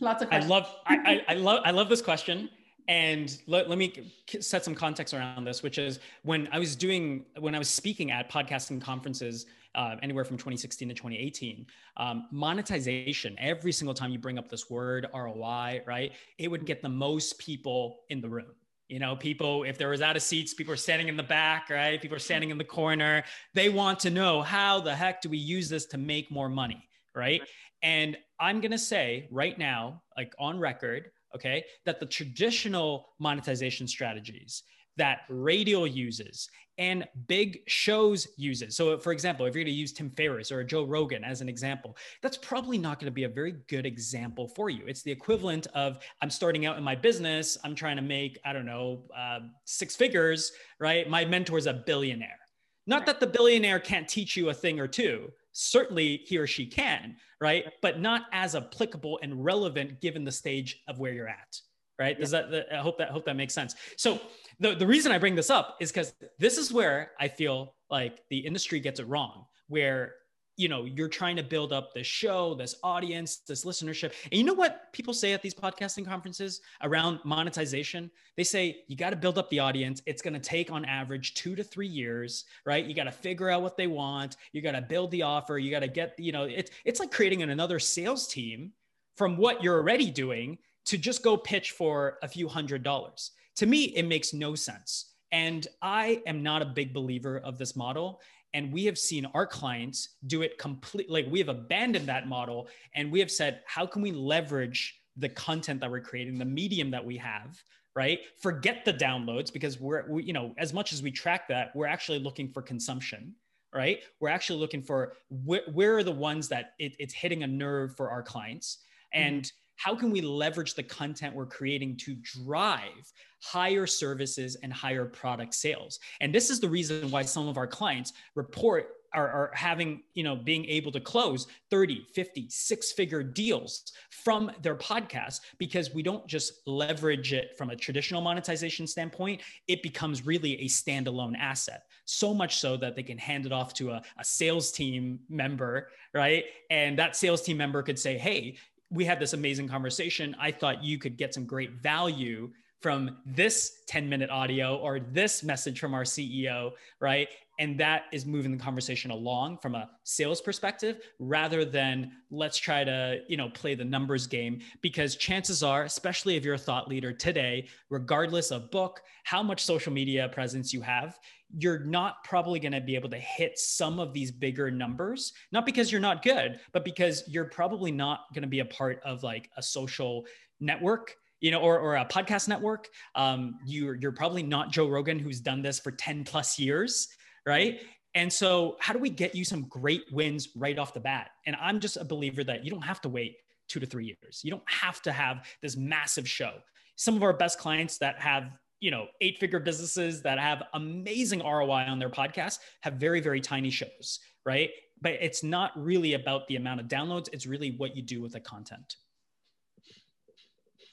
lots 0.00 0.22
of 0.22 0.28
questions. 0.28 0.50
i 0.50 0.54
love 0.54 0.74
I, 0.86 0.96
I, 0.96 1.24
I 1.32 1.34
love 1.34 1.60
i 1.64 1.70
love 1.70 1.88
this 1.88 2.02
question 2.02 2.50
and 2.88 3.36
let, 3.46 3.68
let 3.68 3.76
me 3.76 4.12
set 4.40 4.64
some 4.64 4.74
context 4.74 5.14
around 5.14 5.44
this 5.44 5.62
which 5.62 5.78
is 5.78 6.00
when 6.22 6.48
i 6.52 6.58
was 6.58 6.76
doing 6.76 7.24
when 7.38 7.54
i 7.54 7.58
was 7.58 7.68
speaking 7.68 8.10
at 8.10 8.30
podcasting 8.30 8.80
conferences 8.80 9.46
uh, 9.74 9.96
anywhere 10.02 10.24
from 10.24 10.36
2016 10.36 10.88
to 10.88 10.94
2018. 10.94 11.66
Um, 11.96 12.26
monetization, 12.32 13.36
every 13.38 13.70
single 13.70 13.94
time 13.94 14.10
you 14.10 14.18
bring 14.18 14.38
up 14.38 14.48
this 14.48 14.68
word 14.68 15.06
ROI, 15.14 15.82
right, 15.86 16.12
it 16.38 16.48
would 16.48 16.66
get 16.66 16.82
the 16.82 16.88
most 16.88 17.38
people 17.38 18.00
in 18.08 18.20
the 18.20 18.28
room. 18.28 18.46
You 18.88 18.98
know, 18.98 19.16
people, 19.16 19.64
if 19.64 19.76
there 19.76 19.90
was 19.90 20.00
out 20.00 20.16
of 20.16 20.22
seats, 20.22 20.54
people 20.54 20.72
are 20.72 20.76
standing 20.76 21.08
in 21.08 21.16
the 21.16 21.22
back, 21.22 21.68
right? 21.68 22.00
People 22.00 22.16
are 22.16 22.20
standing 22.20 22.50
in 22.50 22.56
the 22.56 22.64
corner. 22.64 23.22
They 23.54 23.68
want 23.68 24.00
to 24.00 24.10
know 24.10 24.40
how 24.40 24.80
the 24.80 24.94
heck 24.94 25.20
do 25.20 25.28
we 25.28 25.36
use 25.36 25.68
this 25.68 25.84
to 25.86 25.98
make 25.98 26.30
more 26.30 26.48
money, 26.48 26.88
right? 27.14 27.42
And 27.82 28.16
I'm 28.40 28.60
going 28.60 28.72
to 28.72 28.78
say 28.78 29.28
right 29.30 29.58
now, 29.58 30.02
like 30.16 30.32
on 30.38 30.58
record, 30.58 31.10
okay, 31.34 31.64
that 31.84 32.00
the 32.00 32.06
traditional 32.06 33.10
monetization 33.18 33.86
strategies, 33.86 34.62
that 34.98 35.20
radio 35.28 35.84
uses 35.84 36.48
and 36.78 37.06
big 37.26 37.60
shows 37.66 38.28
uses. 38.36 38.76
So, 38.76 38.98
for 38.98 39.12
example, 39.12 39.46
if 39.46 39.54
you're 39.54 39.64
going 39.64 39.74
to 39.74 39.78
use 39.78 39.92
Tim 39.92 40.10
Ferriss 40.10 40.52
or 40.52 40.62
Joe 40.62 40.84
Rogan 40.84 41.24
as 41.24 41.40
an 41.40 41.48
example, 41.48 41.96
that's 42.22 42.36
probably 42.36 42.78
not 42.78 43.00
going 43.00 43.06
to 43.06 43.14
be 43.14 43.24
a 43.24 43.28
very 43.28 43.56
good 43.68 43.84
example 43.84 44.48
for 44.48 44.70
you. 44.70 44.84
It's 44.86 45.02
the 45.02 45.10
equivalent 45.10 45.66
of 45.74 45.98
I'm 46.22 46.30
starting 46.30 46.66
out 46.66 46.78
in 46.78 46.84
my 46.84 46.94
business, 46.94 47.58
I'm 47.64 47.74
trying 47.74 47.96
to 47.96 48.02
make, 48.02 48.38
I 48.44 48.52
don't 48.52 48.66
know, 48.66 49.02
uh, 49.16 49.40
six 49.64 49.96
figures, 49.96 50.52
right? 50.78 51.10
My 51.10 51.24
mentor 51.24 51.58
is 51.58 51.66
a 51.66 51.82
billionaire. 51.84 52.38
Not 52.86 53.06
that 53.06 53.20
the 53.20 53.26
billionaire 53.26 53.80
can't 53.80 54.08
teach 54.08 54.36
you 54.36 54.48
a 54.48 54.54
thing 54.54 54.80
or 54.80 54.88
two. 54.88 55.30
Certainly, 55.52 56.22
he 56.26 56.38
or 56.38 56.46
she 56.46 56.64
can, 56.64 57.16
right? 57.40 57.64
But 57.82 58.00
not 58.00 58.22
as 58.32 58.54
applicable 58.54 59.18
and 59.22 59.44
relevant 59.44 60.00
given 60.00 60.24
the 60.24 60.32
stage 60.32 60.80
of 60.86 60.98
where 60.98 61.12
you're 61.12 61.28
at 61.28 61.60
right? 61.98 62.16
Yeah. 62.16 62.20
Does 62.20 62.30
that, 62.30 62.66
I 62.72 62.76
hope 62.76 62.98
that, 62.98 63.10
hope 63.10 63.24
that 63.26 63.36
makes 63.36 63.54
sense. 63.54 63.74
So 63.96 64.20
the, 64.60 64.74
the 64.74 64.86
reason 64.86 65.12
I 65.12 65.18
bring 65.18 65.34
this 65.34 65.50
up 65.50 65.76
is 65.80 65.90
because 65.92 66.14
this 66.38 66.58
is 66.58 66.72
where 66.72 67.12
I 67.18 67.28
feel 67.28 67.74
like 67.90 68.22
the 68.30 68.38
industry 68.38 68.80
gets 68.80 69.00
it 69.00 69.08
wrong, 69.08 69.46
where 69.68 70.14
you 70.58 70.68
know 70.68 70.84
you're 70.84 71.08
trying 71.08 71.36
to 71.36 71.42
build 71.42 71.72
up 71.72 71.94
this 71.94 72.06
show 72.06 72.52
this 72.54 72.74
audience 72.82 73.36
this 73.46 73.64
listenership 73.64 74.12
and 74.24 74.38
you 74.38 74.44
know 74.44 74.52
what 74.52 74.92
people 74.92 75.14
say 75.14 75.32
at 75.32 75.40
these 75.40 75.54
podcasting 75.54 76.04
conferences 76.04 76.60
around 76.82 77.20
monetization 77.24 78.10
they 78.36 78.42
say 78.42 78.80
you 78.88 78.96
got 78.96 79.10
to 79.10 79.16
build 79.16 79.38
up 79.38 79.48
the 79.50 79.58
audience 79.58 80.02
it's 80.04 80.20
going 80.20 80.34
to 80.34 80.40
take 80.40 80.72
on 80.72 80.84
average 80.84 81.34
two 81.34 81.54
to 81.54 81.62
three 81.62 81.86
years 81.86 82.44
right 82.66 82.86
you 82.86 82.94
got 82.94 83.04
to 83.04 83.12
figure 83.12 83.48
out 83.48 83.62
what 83.62 83.76
they 83.76 83.86
want 83.86 84.36
you 84.52 84.60
got 84.60 84.72
to 84.72 84.82
build 84.82 85.10
the 85.12 85.22
offer 85.22 85.58
you 85.58 85.70
got 85.70 85.80
to 85.80 85.88
get 85.88 86.12
you 86.18 86.32
know 86.32 86.42
it's 86.42 86.72
it's 86.84 86.98
like 86.98 87.12
creating 87.12 87.40
another 87.42 87.78
sales 87.78 88.26
team 88.26 88.72
from 89.16 89.36
what 89.36 89.62
you're 89.62 89.78
already 89.78 90.10
doing 90.10 90.58
to 90.88 90.98
just 90.98 91.22
go 91.22 91.36
pitch 91.36 91.70
for 91.70 92.18
a 92.22 92.28
few 92.28 92.48
hundred 92.48 92.82
dollars 92.82 93.32
to 93.58 93.66
me, 93.66 93.86
it 93.96 94.04
makes 94.04 94.32
no 94.32 94.54
sense. 94.54 95.14
And 95.32 95.66
I 95.82 96.22
am 96.26 96.44
not 96.44 96.62
a 96.62 96.64
big 96.64 96.94
believer 96.94 97.38
of 97.38 97.58
this 97.58 97.74
model. 97.74 98.20
And 98.54 98.72
we 98.72 98.84
have 98.84 98.96
seen 98.96 99.26
our 99.34 99.48
clients 99.48 100.10
do 100.28 100.42
it 100.42 100.58
completely. 100.58 101.22
Like 101.22 101.32
we 101.32 101.40
have 101.40 101.48
abandoned 101.48 102.06
that 102.06 102.28
model 102.28 102.68
and 102.94 103.10
we 103.10 103.18
have 103.18 103.32
said, 103.32 103.62
how 103.66 103.84
can 103.84 104.00
we 104.00 104.12
leverage 104.12 105.00
the 105.16 105.28
content 105.28 105.80
that 105.80 105.90
we're 105.90 106.00
creating, 106.00 106.38
the 106.38 106.44
medium 106.44 106.92
that 106.92 107.04
we 107.04 107.16
have, 107.16 107.60
right? 107.96 108.20
Forget 108.40 108.84
the 108.84 108.94
downloads 108.94 109.52
because 109.52 109.80
we're, 109.80 110.08
we, 110.08 110.22
you 110.22 110.32
know, 110.32 110.54
as 110.56 110.72
much 110.72 110.92
as 110.92 111.02
we 111.02 111.10
track 111.10 111.48
that, 111.48 111.74
we're 111.74 111.86
actually 111.86 112.20
looking 112.20 112.48
for 112.48 112.62
consumption, 112.62 113.34
right? 113.74 113.98
We're 114.20 114.28
actually 114.28 114.60
looking 114.60 114.82
for 114.82 115.14
wh- 115.30 115.66
where 115.74 115.96
are 115.96 116.04
the 116.04 116.12
ones 116.12 116.46
that 116.50 116.74
it, 116.78 116.94
it's 117.00 117.12
hitting 117.12 117.42
a 117.42 117.48
nerve 117.48 117.96
for 117.96 118.08
our 118.08 118.22
clients. 118.22 118.78
And 119.12 119.42
mm-hmm 119.42 119.56
how 119.78 119.94
can 119.94 120.10
we 120.10 120.20
leverage 120.20 120.74
the 120.74 120.82
content 120.82 121.34
we're 121.34 121.46
creating 121.46 121.96
to 121.96 122.16
drive 122.16 123.12
higher 123.40 123.86
services 123.86 124.56
and 124.62 124.72
higher 124.72 125.04
product 125.04 125.54
sales? 125.54 126.00
And 126.20 126.34
this 126.34 126.50
is 126.50 126.60
the 126.60 126.68
reason 126.68 127.10
why 127.10 127.22
some 127.22 127.48
of 127.48 127.56
our 127.56 127.66
clients 127.66 128.12
report 128.34 128.88
are, 129.14 129.28
are, 129.28 129.50
having 129.54 130.02
you 130.12 130.22
know 130.22 130.36
being 130.36 130.66
able 130.66 130.92
to 130.92 131.00
close 131.00 131.46
30 131.70 132.06
50 132.12 132.46
six 132.50 132.92
figure 132.92 133.22
deals 133.22 133.92
from 134.10 134.50
their 134.60 134.76
podcast 134.76 135.40
because 135.56 135.94
we 135.94 136.02
don't 136.02 136.26
just 136.26 136.60
leverage 136.66 137.32
it 137.32 137.56
from 137.56 137.70
a 137.70 137.76
traditional 137.76 138.20
monetization 138.20 138.86
standpoint 138.86 139.40
it 139.66 139.82
becomes 139.82 140.26
really 140.26 140.60
a 140.60 140.66
standalone 140.66 141.38
asset. 141.38 141.84
So 142.04 142.34
much 142.34 142.58
so 142.58 142.76
that 142.78 142.96
they 142.96 143.02
can 143.02 143.16
hand 143.16 143.46
it 143.46 143.52
off 143.52 143.72
to 143.74 143.92
a, 143.92 144.02
a 144.18 144.24
sales 144.24 144.70
team 144.72 145.20
member 145.30 145.88
right? 146.14 146.44
And 146.70 146.98
that 146.98 147.16
sales 147.16 147.42
team 147.42 147.56
member 147.56 147.82
could 147.82 147.98
say 147.98 148.18
hey 148.18 148.58
we 148.90 149.04
had 149.04 149.20
this 149.20 149.32
amazing 149.32 149.68
conversation. 149.68 150.34
I 150.40 150.50
thought 150.50 150.82
you 150.82 150.98
could 150.98 151.16
get 151.16 151.34
some 151.34 151.44
great 151.44 151.82
value 151.82 152.50
from 152.80 153.18
this 153.26 153.82
10 153.88 154.08
minute 154.08 154.30
audio 154.30 154.76
or 154.76 155.00
this 155.00 155.42
message 155.42 155.80
from 155.80 155.94
our 155.94 156.04
CEO, 156.04 156.70
right? 157.00 157.28
And 157.58 157.78
that 157.80 158.04
is 158.12 158.24
moving 158.24 158.52
the 158.52 158.62
conversation 158.62 159.10
along 159.10 159.58
from 159.58 159.74
a 159.74 159.90
sales 160.04 160.40
perspective 160.40 161.00
rather 161.18 161.64
than 161.64 162.12
let's 162.30 162.56
try 162.56 162.84
to, 162.84 163.18
you 163.26 163.36
know, 163.36 163.50
play 163.50 163.74
the 163.74 163.84
numbers 163.84 164.28
game 164.28 164.60
because 164.80 165.16
chances 165.16 165.64
are, 165.64 165.82
especially 165.82 166.36
if 166.36 166.44
you're 166.44 166.54
a 166.54 166.58
thought 166.58 166.88
leader 166.88 167.12
today, 167.12 167.66
regardless 167.90 168.52
of 168.52 168.70
book, 168.70 169.00
how 169.24 169.42
much 169.42 169.64
social 169.64 169.92
media 169.92 170.28
presence 170.28 170.72
you 170.72 170.80
have, 170.80 171.18
you're 171.56 171.78
not 171.78 172.22
probably 172.24 172.60
going 172.60 172.72
to 172.72 172.80
be 172.80 172.94
able 172.94 173.08
to 173.10 173.18
hit 173.18 173.58
some 173.58 173.98
of 173.98 174.12
these 174.12 174.30
bigger 174.30 174.70
numbers, 174.70 175.32
not 175.52 175.64
because 175.64 175.90
you're 175.90 176.00
not 176.00 176.22
good, 176.22 176.60
but 176.72 176.84
because 176.84 177.24
you're 177.26 177.46
probably 177.46 177.90
not 177.90 178.20
going 178.34 178.42
to 178.42 178.48
be 178.48 178.60
a 178.60 178.64
part 178.64 179.00
of 179.04 179.22
like 179.22 179.50
a 179.56 179.62
social 179.62 180.26
network 180.60 181.14
you 181.40 181.52
know, 181.52 181.60
or, 181.60 181.78
or 181.78 181.94
a 181.94 182.04
podcast 182.04 182.48
network. 182.48 182.88
Um, 183.14 183.60
you're, 183.64 183.94
you're 183.94 184.10
probably 184.10 184.42
not 184.42 184.72
Joe 184.72 184.88
Rogan, 184.88 185.20
who's 185.20 185.40
done 185.40 185.62
this 185.62 185.78
for 185.78 185.92
10 185.92 186.24
plus 186.24 186.58
years, 186.58 187.06
right? 187.46 187.80
And 188.14 188.32
so, 188.32 188.76
how 188.80 188.92
do 188.92 188.98
we 188.98 189.10
get 189.10 189.34
you 189.34 189.44
some 189.44 189.62
great 189.68 190.02
wins 190.10 190.48
right 190.56 190.78
off 190.78 190.94
the 190.94 191.00
bat? 191.00 191.30
And 191.46 191.56
I'm 191.60 191.78
just 191.78 191.96
a 191.96 192.04
believer 192.04 192.42
that 192.44 192.64
you 192.64 192.70
don't 192.70 192.82
have 192.82 193.00
to 193.02 193.08
wait 193.08 193.36
two 193.68 193.78
to 193.80 193.86
three 193.86 194.06
years. 194.06 194.40
You 194.42 194.50
don't 194.50 194.68
have 194.68 195.00
to 195.02 195.12
have 195.12 195.46
this 195.62 195.76
massive 195.76 196.28
show. 196.28 196.54
Some 196.96 197.14
of 197.14 197.22
our 197.22 197.32
best 197.32 197.58
clients 197.58 197.98
that 197.98 198.18
have 198.20 198.58
you 198.80 198.90
know 198.90 199.06
eight 199.20 199.38
figure 199.38 199.60
businesses 199.60 200.22
that 200.22 200.38
have 200.38 200.62
amazing 200.74 201.40
ROI 201.40 201.84
on 201.86 201.98
their 201.98 202.10
podcast 202.10 202.58
have 202.82 202.94
very 202.94 203.20
very 203.20 203.40
tiny 203.40 203.70
shows, 203.70 204.20
right? 204.44 204.70
But 205.00 205.12
it's 205.12 205.42
not 205.42 205.72
really 205.76 206.14
about 206.14 206.46
the 206.48 206.56
amount 206.56 206.80
of 206.80 206.88
downloads. 206.88 207.28
It's 207.32 207.46
really 207.46 207.72
what 207.72 207.96
you 207.96 208.02
do 208.02 208.20
with 208.20 208.32
the 208.32 208.40
content. 208.40 208.96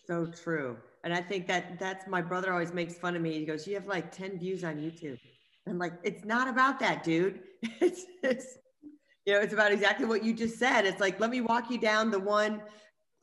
So 0.07 0.27
true. 0.27 0.77
And 1.03 1.13
I 1.13 1.21
think 1.21 1.47
that 1.47 1.79
that's 1.79 2.07
my 2.07 2.21
brother 2.21 2.51
always 2.51 2.73
makes 2.73 2.95
fun 2.95 3.15
of 3.15 3.21
me. 3.21 3.33
He 3.39 3.45
goes, 3.45 3.67
You 3.67 3.75
have 3.75 3.87
like 3.87 4.11
10 4.11 4.39
views 4.39 4.63
on 4.63 4.75
YouTube. 4.75 5.19
I'm 5.67 5.77
like, 5.77 5.93
It's 6.03 6.25
not 6.25 6.47
about 6.47 6.79
that, 6.79 7.03
dude. 7.03 7.39
It's, 7.81 8.05
it's, 8.21 8.57
you 9.25 9.33
know, 9.33 9.39
it's 9.39 9.53
about 9.53 9.71
exactly 9.71 10.05
what 10.05 10.23
you 10.23 10.35
just 10.35 10.59
said. 10.59 10.85
It's 10.85 11.01
like, 11.01 11.19
let 11.19 11.31
me 11.31 11.41
walk 11.41 11.71
you 11.71 11.79
down 11.79 12.11
the 12.11 12.19
one 12.19 12.61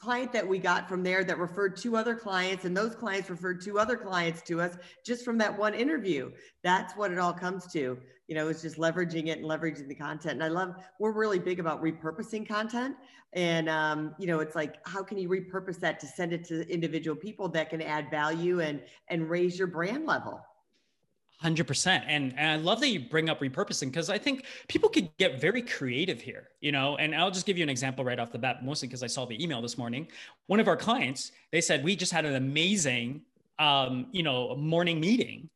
client 0.02 0.32
that 0.32 0.46
we 0.46 0.58
got 0.58 0.88
from 0.88 1.04
there 1.04 1.22
that 1.22 1.38
referred 1.38 1.76
two 1.76 1.96
other 1.96 2.16
clients 2.16 2.64
and 2.64 2.76
those 2.76 2.92
clients 2.92 3.30
referred 3.30 3.62
two 3.62 3.78
other 3.78 3.96
clients 3.96 4.42
to 4.42 4.60
us 4.60 4.76
just 5.06 5.24
from 5.24 5.38
that 5.38 5.56
one 5.56 5.74
interview. 5.74 6.28
That's 6.64 6.96
what 6.96 7.12
it 7.12 7.18
all 7.18 7.32
comes 7.32 7.72
to. 7.72 7.96
You 8.26 8.34
know 8.34 8.48
it's 8.48 8.62
just 8.62 8.78
leveraging 8.78 9.28
it 9.28 9.38
and 9.38 9.44
leveraging 9.44 9.86
the 9.86 9.94
content. 9.94 10.34
And 10.34 10.42
i 10.42 10.48
love 10.48 10.74
we're 10.98 11.12
really 11.12 11.38
big 11.38 11.60
about 11.60 11.80
repurposing 11.80 12.48
content. 12.48 12.96
And 13.32 13.68
um, 13.68 14.16
you 14.18 14.26
know 14.26 14.40
it's 14.40 14.56
like 14.56 14.76
how 14.86 15.04
can 15.04 15.18
you 15.18 15.28
repurpose 15.28 15.78
that 15.78 16.00
to 16.00 16.06
send 16.06 16.32
it 16.32 16.44
to 16.46 16.68
individual 16.68 17.16
people 17.16 17.48
that 17.50 17.70
can 17.70 17.80
add 17.80 18.10
value 18.10 18.60
and 18.60 18.82
and 19.06 19.30
raise 19.30 19.56
your 19.56 19.68
brand 19.68 20.04
level 20.04 20.40
100% 21.42 22.04
and, 22.06 22.34
and 22.36 22.50
i 22.50 22.56
love 22.56 22.80
that 22.80 22.88
you 22.88 23.00
bring 23.00 23.28
up 23.28 23.40
repurposing 23.40 23.86
because 23.86 24.10
i 24.10 24.18
think 24.18 24.44
people 24.68 24.88
could 24.88 25.08
get 25.18 25.40
very 25.40 25.62
creative 25.62 26.20
here 26.20 26.48
you 26.60 26.72
know? 26.72 26.96
And 26.96 27.14
i'll 27.14 27.30
just 27.30 27.46
give 27.46 27.56
you 27.56 27.62
an 27.62 27.68
example 27.70 28.04
right 28.04 28.18
off 28.18 28.32
the 28.32 28.38
bat 28.38 28.64
mostly 28.64 28.88
because 28.88 29.02
i 29.02 29.06
saw 29.06 29.24
the 29.24 29.42
email 29.42 29.60
this 29.60 29.76
morning. 29.76 30.08
One 30.46 30.60
of 30.60 30.68
our 30.68 30.76
clients 30.76 31.32
they 31.50 31.60
said 31.60 31.84
we 31.84 31.96
just 31.96 32.12
had 32.12 32.24
an 32.24 32.36
amazing 32.36 33.22
um, 33.58 34.06
you 34.12 34.22
know 34.22 34.54
morning 34.56 35.00
meeting. 35.00 35.48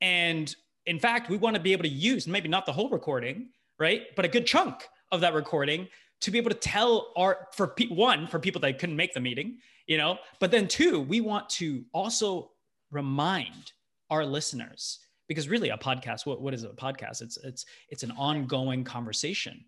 And 0.00 0.54
in 0.86 0.98
fact 0.98 1.28
we 1.28 1.36
want 1.36 1.56
to 1.56 1.62
be 1.62 1.72
able 1.72 1.84
to 1.84 1.88
use 1.88 2.26
maybe 2.26 2.48
not 2.48 2.66
the 2.66 2.72
whole 2.72 2.90
recording 2.90 3.48
right 3.78 4.02
but 4.16 4.24
a 4.24 4.28
good 4.28 4.46
chunk 4.46 4.88
of 5.12 5.20
that 5.20 5.34
recording 5.34 5.88
to 6.20 6.30
be 6.30 6.38
able 6.38 6.50
to 6.50 6.56
tell 6.56 7.12
our 7.16 7.48
for 7.52 7.68
pe- 7.68 7.88
one 7.88 8.26
for 8.26 8.38
people 8.38 8.60
that 8.60 8.78
couldn't 8.78 8.96
make 8.96 9.14
the 9.14 9.20
meeting 9.20 9.58
you 9.86 9.98
know? 9.98 10.18
But 10.38 10.50
then 10.52 10.68
two 10.68 11.00
we 11.00 11.20
want 11.20 11.48
to 11.60 11.84
also 11.92 12.52
remind 12.90 13.72
our 14.08 14.24
listeners 14.24 15.00
because 15.30 15.48
really 15.48 15.70
a 15.70 15.78
podcast 15.78 16.26
what, 16.26 16.42
what 16.42 16.52
is 16.52 16.64
a 16.64 16.68
podcast? 16.68 17.22
It's 17.22 17.38
it's 17.38 17.64
it's 17.88 18.02
an 18.02 18.10
ongoing 18.12 18.84
conversation 18.84 19.64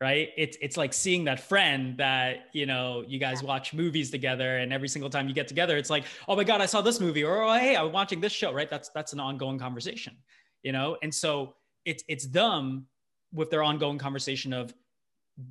right? 0.00 0.30
It's 0.36 0.58
it's 0.60 0.76
like 0.76 0.92
seeing 0.92 1.24
that 1.24 1.38
friend 1.38 1.96
that 1.98 2.48
you 2.52 2.66
know 2.66 3.04
you 3.06 3.20
guys 3.20 3.42
watch 3.42 3.72
movies 3.72 4.10
together 4.10 4.58
and 4.58 4.72
every 4.72 4.88
single 4.88 5.08
time 5.08 5.28
you 5.28 5.34
get 5.34 5.46
together 5.46 5.78
it's 5.78 5.88
like 5.88 6.04
oh 6.26 6.34
my 6.34 6.42
god 6.42 6.60
i 6.60 6.66
saw 6.66 6.82
this 6.82 7.00
movie 7.00 7.22
or 7.22 7.42
oh 7.42 7.52
hey 7.54 7.76
i'm 7.76 7.92
watching 7.92 8.20
this 8.20 8.32
show 8.32 8.52
right? 8.52 8.68
That's 8.68 8.88
that's 8.88 9.12
an 9.12 9.20
ongoing 9.20 9.58
conversation 9.58 10.16
you 10.64 10.72
know? 10.72 10.96
And 11.02 11.14
so 11.14 11.54
it's 11.84 12.02
it's 12.08 12.26
them 12.26 12.88
with 13.32 13.50
their 13.50 13.62
ongoing 13.62 13.98
conversation 13.98 14.52
of 14.52 14.74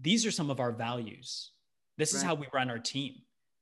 these 0.01 0.25
are 0.25 0.31
some 0.31 0.49
of 0.49 0.59
our 0.59 0.71
values. 0.73 1.51
This 1.97 2.13
right. 2.13 2.17
is 2.17 2.23
how 2.23 2.33
we 2.35 2.47
run 2.53 2.69
our 2.69 2.79
team. 2.79 3.13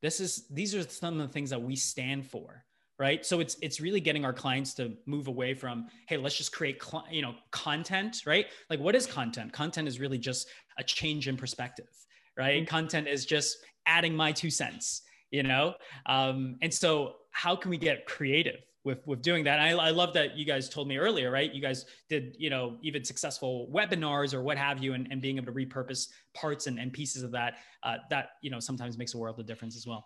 This 0.01 0.19
is 0.19 0.47
these 0.49 0.73
are 0.73 0.81
some 0.81 1.19
of 1.19 1.27
the 1.27 1.33
things 1.33 1.51
that 1.51 1.61
we 1.61 1.75
stand 1.75 2.25
for 2.25 2.63
right? 3.01 3.25
So 3.25 3.39
it's 3.39 3.57
it's 3.63 3.81
really 3.81 3.99
getting 3.99 4.23
our 4.23 4.31
clients 4.31 4.75
to 4.75 4.93
move 5.07 5.27
away 5.27 5.55
from 5.55 5.87
hey 6.07 6.17
let's 6.17 6.37
just 6.37 6.51
create 6.51 6.81
cl- 6.81 7.07
you 7.09 7.23
know 7.23 7.33
content 7.49 8.21
right? 8.27 8.45
Like 8.69 8.79
what 8.79 8.95
is 8.95 9.07
content? 9.07 9.51
Content 9.51 9.87
is 9.87 9.99
really 9.99 10.19
just 10.19 10.47
a 10.77 10.83
change 10.83 11.27
in 11.27 11.35
perspective 11.35 11.89
right? 12.37 12.57
Mm-hmm. 12.61 12.75
content 12.75 13.07
is 13.07 13.25
just 13.25 13.57
adding 13.87 14.15
my 14.15 14.31
two 14.31 14.51
cents 14.51 15.01
you 15.31 15.43
know? 15.43 15.73
Um, 16.05 16.57
and 16.61 16.71
so 16.73 17.15
how 17.31 17.55
can 17.55 17.71
we 17.71 17.77
get 17.77 18.05
creative 18.05 18.59
with 18.83 18.99
with 19.07 19.23
doing 19.23 19.45
that? 19.45 19.59
I, 19.59 19.71
I 19.71 19.89
love 19.89 20.13
that 20.13 20.37
you 20.37 20.45
guys 20.45 20.69
told 20.69 20.87
me 20.87 20.97
earlier 20.97 21.31
right? 21.31 21.51
You 21.51 21.61
guys 21.61 21.85
did 22.07 22.35
you 22.37 22.51
know 22.51 22.77
even 22.83 23.03
successful 23.03 23.67
webinars 23.73 24.35
or 24.35 24.43
what 24.43 24.59
have 24.59 24.83
you 24.83 24.93
and, 24.93 25.07
and 25.09 25.19
being 25.23 25.37
able 25.37 25.47
to 25.47 25.53
repurpose 25.53 26.09
parts 26.35 26.67
and, 26.67 26.77
and 26.77 26.93
pieces 26.93 27.23
of 27.23 27.31
that 27.31 27.55
uh, 27.81 27.97
that 28.11 28.25
you 28.43 28.51
know 28.51 28.59
sometimes 28.59 28.95
makes 28.95 29.15
a 29.15 29.17
world 29.17 29.39
of 29.39 29.47
difference 29.47 29.75
as 29.75 29.87
well 29.87 30.05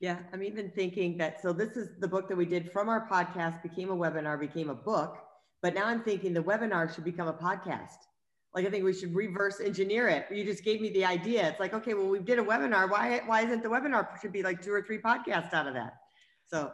Yeah, 0.00 0.18
I'm 0.32 0.42
even 0.42 0.70
thinking 0.70 1.18
that. 1.18 1.40
So 1.42 1.52
this 1.52 1.76
is 1.76 1.88
the 1.98 2.06
book 2.06 2.28
that 2.28 2.36
we 2.36 2.46
did 2.46 2.70
from 2.70 2.88
our 2.88 3.08
podcast, 3.08 3.62
became 3.62 3.90
a 3.90 3.96
webinar, 3.96 4.38
became 4.38 4.70
a 4.70 4.74
book. 4.74 5.18
But 5.60 5.74
now 5.74 5.86
I'm 5.86 6.02
thinking 6.02 6.32
the 6.32 6.42
webinar 6.42 6.94
should 6.94 7.04
become 7.04 7.26
a 7.26 7.32
podcast. 7.32 7.96
Like 8.54 8.64
I 8.64 8.70
think 8.70 8.84
we 8.84 8.92
should 8.92 9.14
reverse 9.14 9.60
engineer 9.60 10.08
it. 10.08 10.26
You 10.30 10.44
just 10.44 10.64
gave 10.64 10.80
me 10.80 10.90
the 10.90 11.04
idea. 11.04 11.48
It's 11.48 11.60
like, 11.60 11.74
okay, 11.74 11.94
well, 11.94 12.06
we 12.06 12.20
did 12.20 12.38
a 12.38 12.44
webinar. 12.44 12.88
Why 12.88 13.20
why 13.26 13.42
isn't 13.42 13.62
the 13.62 13.68
webinar 13.68 14.20
should 14.20 14.32
be 14.32 14.42
like 14.42 14.62
two 14.62 14.72
or 14.72 14.82
three 14.82 14.98
podcasts 14.98 15.52
out 15.52 15.66
of 15.66 15.74
that? 15.74 15.94
So 16.46 16.72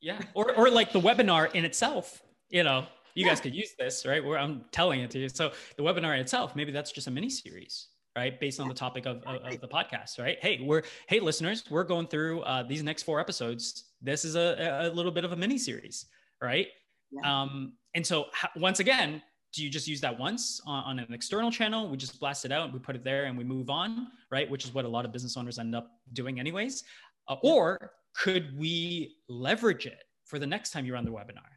yeah, 0.00 0.20
or 0.34 0.54
or 0.54 0.70
like 0.70 0.92
the 0.92 1.00
webinar 1.00 1.52
in 1.54 1.64
itself. 1.64 2.22
You 2.50 2.62
know, 2.62 2.86
you 3.14 3.24
yeah. 3.24 3.32
guys 3.32 3.40
could 3.40 3.54
use 3.54 3.72
this, 3.78 4.06
right? 4.06 4.24
Where 4.24 4.38
I'm 4.38 4.66
telling 4.70 5.00
it 5.00 5.10
to 5.12 5.18
you. 5.18 5.28
So 5.28 5.52
the 5.76 5.82
webinar 5.82 6.16
itself, 6.20 6.54
maybe 6.54 6.72
that's 6.72 6.92
just 6.92 7.06
a 7.06 7.10
mini 7.10 7.30
series 7.30 7.88
right 8.16 8.40
based 8.40 8.58
on 8.58 8.66
the 8.66 8.74
topic 8.74 9.06
of, 9.06 9.22
of, 9.24 9.42
of, 9.42 9.60
the 9.60 9.68
podcast 9.68 10.18
right? 10.18 10.38
Hey 10.40 10.60
we're 10.62 10.82
hey 11.06 11.20
listeners 11.20 11.64
we're 11.70 11.84
going 11.84 12.06
through 12.06 12.40
uh, 12.40 12.62
these 12.62 12.82
next 12.82 13.02
four 13.02 13.20
episodes. 13.20 13.90
This 14.00 14.24
is 14.24 14.34
a, 14.34 14.88
a 14.90 14.94
little 14.94 15.12
bit 15.12 15.24
of 15.24 15.32
a 15.32 15.36
mini 15.36 15.58
series 15.58 16.06
right? 16.42 16.68
Yeah. 17.10 17.42
um 17.42 17.74
and 17.94 18.04
so 18.04 18.26
once 18.56 18.80
again 18.80 19.22
do 19.52 19.62
you 19.62 19.70
just 19.70 19.86
use 19.86 20.00
that 20.00 20.18
once 20.18 20.60
on, 20.66 20.84
on, 20.84 20.98
an 20.98 21.14
external 21.14 21.50
channel? 21.50 21.88
We 21.88 21.96
just 21.96 22.18
blast 22.18 22.44
it 22.44 22.52
out 22.52 22.72
we 22.72 22.78
put 22.78 22.96
it 22.96 23.04
there 23.04 23.24
and 23.24 23.36
we 23.36 23.44
move 23.44 23.68
on 23.68 24.08
right? 24.30 24.50
Which 24.50 24.64
is 24.64 24.72
what 24.72 24.84
a 24.86 24.88
lot 24.88 25.04
of 25.04 25.12
business 25.12 25.36
owners 25.36 25.58
end 25.58 25.74
up 25.74 25.90
doing 26.14 26.40
anyways. 26.40 26.84
Uh, 27.28 27.36
or 27.42 27.92
could 28.16 28.58
we 28.58 29.16
leverage 29.28 29.86
it 29.86 30.02
for 30.24 30.38
the 30.38 30.46
next 30.46 30.70
time 30.70 30.86
you 30.86 30.94
run 30.94 31.04
the 31.04 31.10
webinar 31.10 31.50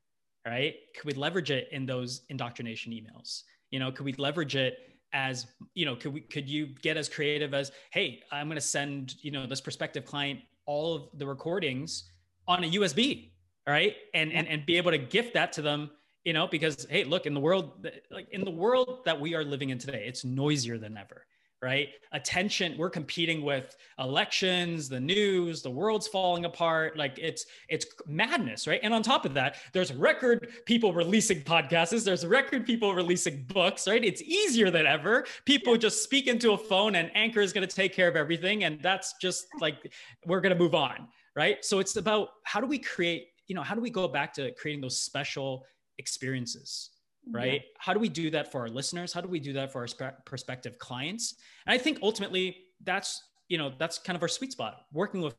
right? 0.46 0.76
Could 0.96 1.06
we 1.06 1.14
leverage 1.14 1.52
it 1.52 1.68
in 1.72 1.86
those 1.86 2.22
indoctrination 2.30 2.92
emails? 2.92 3.44
You 3.72 3.80
know 3.80 3.92
could 3.92 4.06
we 4.06 4.14
leverage 4.14 4.56
it 4.56 4.78
as 5.14 5.48
you 5.74 5.86
know 5.86 5.96
could 5.96 6.14
we 6.14 6.22
could 6.22 6.50
you 6.50 6.68
get 6.82 6.98
as 6.98 7.10
creative 7.10 7.54
as 7.54 7.72
hey 7.92 8.22
i'm 8.32 8.48
going 8.48 8.56
to 8.56 8.62
send 8.62 9.16
you 9.22 9.32
know 9.32 9.46
this 9.46 9.60
prospective 9.60 10.06
client 10.06 10.40
all 10.66 10.96
of 10.96 11.04
the 11.18 11.26
recordings 11.26 12.12
on 12.48 12.64
a 12.64 12.68
usb 12.72 13.30
right? 13.70 13.96
And 14.14 14.34
and 14.34 14.48
and 14.48 14.66
be 14.66 14.78
able 14.78 14.92
to 14.92 14.98
gift 14.98 15.34
that 15.36 15.54
to 15.54 15.62
them 15.62 15.92
you 16.26 16.34
know 16.34 16.48
because 16.48 16.86
hey 16.90 17.04
look 17.04 17.26
in 17.26 17.34
the 17.34 17.40
world 17.40 17.88
like 18.12 18.28
in 18.32 18.44
the 18.44 18.52
world 18.52 19.02
that 19.06 19.20
we 19.20 19.36
are 19.36 19.44
living 19.44 19.70
in 19.70 19.78
today 19.78 20.06
it's 20.08 20.26
noisier 20.26 20.78
than 20.78 20.98
ever 20.98 21.26
right? 21.62 21.90
Attention 22.14 22.78
we're 22.78 22.90
competing 22.90 23.42
with 23.42 23.76
elections 24.00 24.88
the 24.88 25.00
news 25.00 25.62
the 25.62 25.70
world's 25.70 26.08
falling 26.08 26.46
apart. 26.46 26.98
Like 26.98 27.18
it's 27.20 27.46
it's 27.68 27.86
madness 28.08 28.68
right? 28.68 28.80
And 28.82 28.94
on 28.94 29.04
top 29.04 29.26
of 29.26 29.34
that 29.34 29.58
there's 29.74 29.94
record 29.94 30.50
people 30.66 30.94
releasing 30.94 31.42
podcasts 31.42 32.04
there's 32.04 32.26
record 32.26 32.66
people 32.66 32.94
releasing 32.94 33.44
books 33.44 33.88
right? 33.88 34.04
It's 34.04 34.22
easier 34.22 34.72
than 34.72 34.86
ever. 34.86 35.26
People 35.46 35.76
just 35.76 36.04
speak 36.04 36.28
into 36.28 36.54
a 36.54 36.58
phone 36.58 36.96
and 36.96 37.12
anchor 37.14 37.42
is 37.42 37.52
going 37.52 37.68
to 37.68 37.76
take 37.76 37.94
care 37.94 38.08
of 38.08 38.16
everything 38.16 38.64
and 38.64 38.82
that's 38.82 39.16
just 39.22 39.48
like 39.60 39.92
we're 40.26 40.42
going 40.42 40.56
to 40.56 40.60
move 40.60 40.76
on 40.76 41.08
right? 41.36 41.64
So 41.64 41.80
it's 41.80 41.96
about 41.96 42.30
how 42.44 42.60
do 42.60 42.68
we 42.68 42.80
create 42.80 43.28
you 43.48 43.56
know 43.56 43.64
how 43.64 43.76
do 43.76 43.82
we 43.82 43.90
go 43.90 44.08
back 44.08 44.34
to 44.36 44.52
creating 44.54 44.82
those 44.82 45.02
special 45.02 45.66
experiences 45.98 46.92
right? 47.32 47.54
Yeah. 47.54 47.60
how 47.78 47.94
do 47.94 48.00
we 48.00 48.10
do 48.10 48.30
that 48.32 48.52
for 48.52 48.62
our 48.62 48.70
listeners? 48.70 49.14
How 49.14 49.22
do 49.22 49.28
we 49.28 49.40
do 49.40 49.54
that 49.54 49.72
for 49.72 49.80
our 49.80 49.88
sp- 49.88 50.20
prospective 50.26 50.78
clients? 50.80 51.36
And 51.66 51.74
i 51.74 51.78
think 51.78 52.00
ultimately 52.02 52.58
that's 52.84 53.22
you 53.48 53.58
know 53.58 53.72
that's 53.78 53.98
kind 53.98 54.16
of 54.16 54.22
our 54.22 54.28
sweet 54.28 54.52
spot 54.52 54.82
working 54.94 55.22
with 55.22 55.36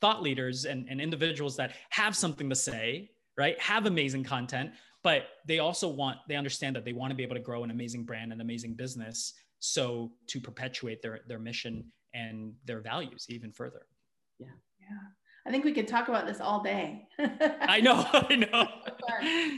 thought 0.00 0.22
leaders 0.22 0.64
and, 0.64 0.86
and 0.90 1.00
individuals 1.00 1.56
that 1.56 1.72
have 1.90 2.14
something 2.16 2.48
to 2.50 2.56
say 2.56 3.10
right? 3.36 3.60
Have 3.60 3.86
amazing 3.86 4.24
content 4.24 4.70
but 5.02 5.24
they 5.46 5.58
also 5.58 5.86
want 5.88 6.18
they 6.28 6.34
understand 6.34 6.74
that 6.74 6.84
they 6.84 6.92
want 6.92 7.10
to 7.10 7.14
be 7.14 7.22
able 7.22 7.34
to 7.34 7.40
grow 7.40 7.62
an 7.62 7.70
amazing 7.70 8.04
brand 8.04 8.32
and 8.32 8.40
amazing 8.40 8.74
business 8.74 9.34
so 9.60 10.12
to 10.28 10.40
perpetuate 10.40 11.00
their 11.02 11.20
their 11.28 11.38
mission 11.38 11.84
and 12.14 12.54
their 12.64 12.80
values 12.80 13.26
even 13.28 13.52
further. 13.52 13.86
Yeah. 14.38 14.48
Yeah. 14.80 14.96
I 15.46 15.50
think 15.50 15.64
we 15.64 15.72
could 15.72 15.88
talk 15.88 16.08
about 16.08 16.26
this 16.26 16.40
all 16.40 16.62
day. 16.62 17.06
I 17.18 17.80
know 17.80 18.06
i 18.12 18.36
know 18.36 18.68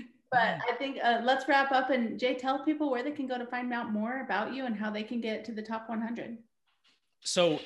but 0.31 0.59
I 0.69 0.75
think 0.79 0.99
uh, 1.03 1.21
let's 1.25 1.49
wrap 1.49 1.73
up 1.73 1.91
and 1.91 2.19
Jay, 2.19 2.35
tell 2.35 2.65
people 2.65 2.91
where 2.91 3.03
they 3.03 3.13
can 3.13 3.27
go 3.27 3.39
to 3.39 3.47
find 3.47 3.73
out 3.73 3.93
more 3.93 4.21
about 4.21 4.55
you 4.55 4.67
and 4.67 4.77
how 4.77 4.91
they 4.91 5.03
can 5.03 5.21
get 5.21 5.45
to 5.47 5.53
the 5.53 5.63
top 5.63 5.89
100. 5.89 6.39
So 7.21 7.59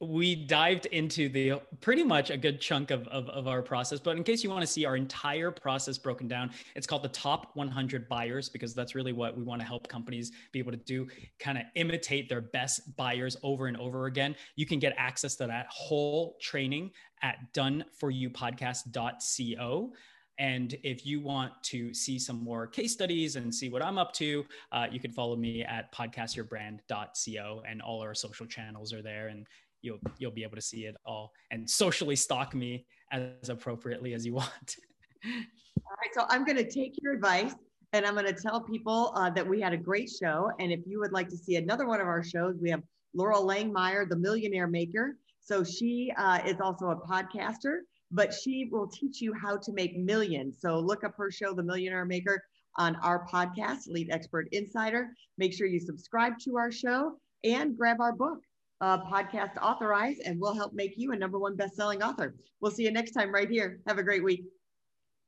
we 0.00 0.46
dived 0.46 0.86
into 0.86 1.28
the 1.28 1.60
pretty 1.80 2.04
much 2.04 2.30
a 2.30 2.36
good 2.36 2.60
chunk 2.60 2.92
of, 2.92 3.08
of, 3.08 3.28
of, 3.30 3.48
our 3.48 3.62
process. 3.62 3.98
But 3.98 4.16
in 4.16 4.22
case 4.22 4.44
you 4.44 4.50
want 4.50 4.60
to 4.60 4.66
see 4.66 4.84
our 4.84 4.96
entire 4.96 5.50
process 5.50 5.98
broken 5.98 6.28
down, 6.28 6.52
it's 6.76 6.86
called 6.86 7.02
the 7.02 7.08
top 7.08 7.50
100 7.54 8.08
buyers 8.08 8.48
because 8.48 8.74
that's 8.74 8.94
really 8.94 9.12
what 9.12 9.36
we 9.36 9.42
want 9.42 9.60
to 9.60 9.66
help 9.66 9.88
companies 9.88 10.30
be 10.52 10.60
able 10.60 10.70
to 10.70 10.76
do 10.76 11.08
kind 11.40 11.58
of 11.58 11.64
imitate 11.74 12.28
their 12.28 12.40
best 12.40 12.96
buyers 12.96 13.36
over 13.42 13.66
and 13.66 13.76
over 13.76 14.06
again. 14.06 14.36
You 14.54 14.66
can 14.66 14.78
get 14.78 14.94
access 14.96 15.34
to 15.36 15.48
that 15.48 15.66
whole 15.68 16.36
training 16.40 16.92
at 17.22 17.52
doneforyoupodcast.co. 17.54 19.92
And 20.38 20.76
if 20.84 21.04
you 21.04 21.20
want 21.20 21.52
to 21.64 21.92
see 21.92 22.18
some 22.18 22.42
more 22.42 22.66
case 22.66 22.92
studies 22.92 23.36
and 23.36 23.52
see 23.52 23.68
what 23.68 23.82
I'm 23.82 23.98
up 23.98 24.12
to, 24.14 24.44
uh, 24.70 24.86
you 24.90 25.00
can 25.00 25.10
follow 25.10 25.36
me 25.36 25.64
at 25.64 25.92
podcastyourbrand.co 25.92 27.62
and 27.68 27.82
all 27.82 28.00
our 28.00 28.14
social 28.14 28.46
channels 28.46 28.92
are 28.92 29.02
there 29.02 29.28
and 29.28 29.46
you'll 29.82 29.98
you'll 30.18 30.32
be 30.32 30.42
able 30.42 30.56
to 30.56 30.62
see 30.62 30.86
it 30.86 30.96
all 31.04 31.32
and 31.50 31.68
socially 31.68 32.16
stalk 32.16 32.54
me 32.54 32.84
as 33.12 33.48
appropriately 33.48 34.14
as 34.14 34.26
you 34.26 34.34
want. 34.34 34.76
all 35.24 35.30
right, 35.32 36.14
so 36.14 36.24
I'm 36.28 36.44
going 36.44 36.56
to 36.56 36.68
take 36.68 36.94
your 37.02 37.14
advice 37.14 37.54
and 37.92 38.04
I'm 38.04 38.14
going 38.14 38.26
to 38.26 38.32
tell 38.32 38.60
people 38.60 39.12
uh, 39.14 39.30
that 39.30 39.46
we 39.46 39.60
had 39.60 39.72
a 39.72 39.76
great 39.76 40.10
show. 40.10 40.50
And 40.60 40.70
if 40.70 40.80
you 40.86 41.00
would 41.00 41.12
like 41.12 41.28
to 41.30 41.36
see 41.36 41.56
another 41.56 41.86
one 41.86 42.00
of 42.00 42.06
our 42.06 42.22
shows, 42.22 42.56
we 42.60 42.70
have 42.70 42.82
Loral 43.16 43.44
Langemeier, 43.44 44.08
the 44.08 44.16
Millionaire 44.16 44.66
Maker. 44.66 45.16
So 45.40 45.64
she 45.64 46.12
uh, 46.16 46.40
is 46.44 46.56
also 46.60 46.90
a 46.90 46.96
podcaster 46.96 47.78
but 48.10 48.32
she 48.32 48.68
will 48.70 48.88
teach 48.88 49.20
you 49.20 49.32
how 49.34 49.56
to 49.56 49.72
make 49.72 49.96
millions. 49.96 50.60
So 50.60 50.78
look 50.78 51.04
up 51.04 51.14
her 51.16 51.30
show, 51.30 51.52
The 51.54 51.62
Millionaire 51.62 52.04
Maker, 52.04 52.42
on 52.76 52.96
our 52.96 53.26
podcast, 53.26 53.88
Elite 53.88 54.08
Expert 54.10 54.48
Insider. 54.52 55.10
Make 55.36 55.52
sure 55.52 55.66
you 55.66 55.80
subscribe 55.80 56.38
to 56.44 56.56
our 56.56 56.70
show 56.70 57.18
and 57.44 57.76
grab 57.76 58.00
our 58.00 58.14
book, 58.14 58.38
uh, 58.80 58.98
Podcast 59.04 59.60
Authorize, 59.60 60.18
and 60.24 60.40
we'll 60.40 60.54
help 60.54 60.72
make 60.72 60.94
you 60.96 61.12
a 61.12 61.16
number 61.16 61.38
one 61.38 61.56
best-selling 61.56 62.02
author. 62.02 62.34
We'll 62.60 62.72
see 62.72 62.84
you 62.84 62.92
next 62.92 63.12
time 63.12 63.32
right 63.32 63.48
here. 63.48 63.80
Have 63.86 63.98
a 63.98 64.02
great 64.02 64.24
week. 64.24 64.44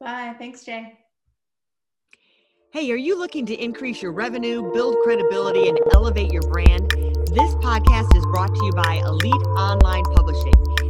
Bye. 0.01 0.35
Thanks, 0.39 0.65
Jay. 0.65 0.95
Hey, 2.73 2.91
are 2.93 2.97
you 2.97 3.19
looking 3.19 3.47
to 3.47 3.55
increase 3.55 4.01
your 4.01 4.13
revenue, 4.13 4.73
build 4.73 4.97
credibility, 5.03 5.69
and 5.69 5.79
elevate 5.93 6.33
your 6.33 6.43
brand? 6.43 6.89
This 6.91 7.55
podcast 7.57 8.17
is 8.17 8.25
brought 8.27 8.55
to 8.55 8.65
you 8.65 8.73
by 8.73 9.03
Elite 9.05 9.35
Online 9.57 10.05
Publishing 10.05 10.90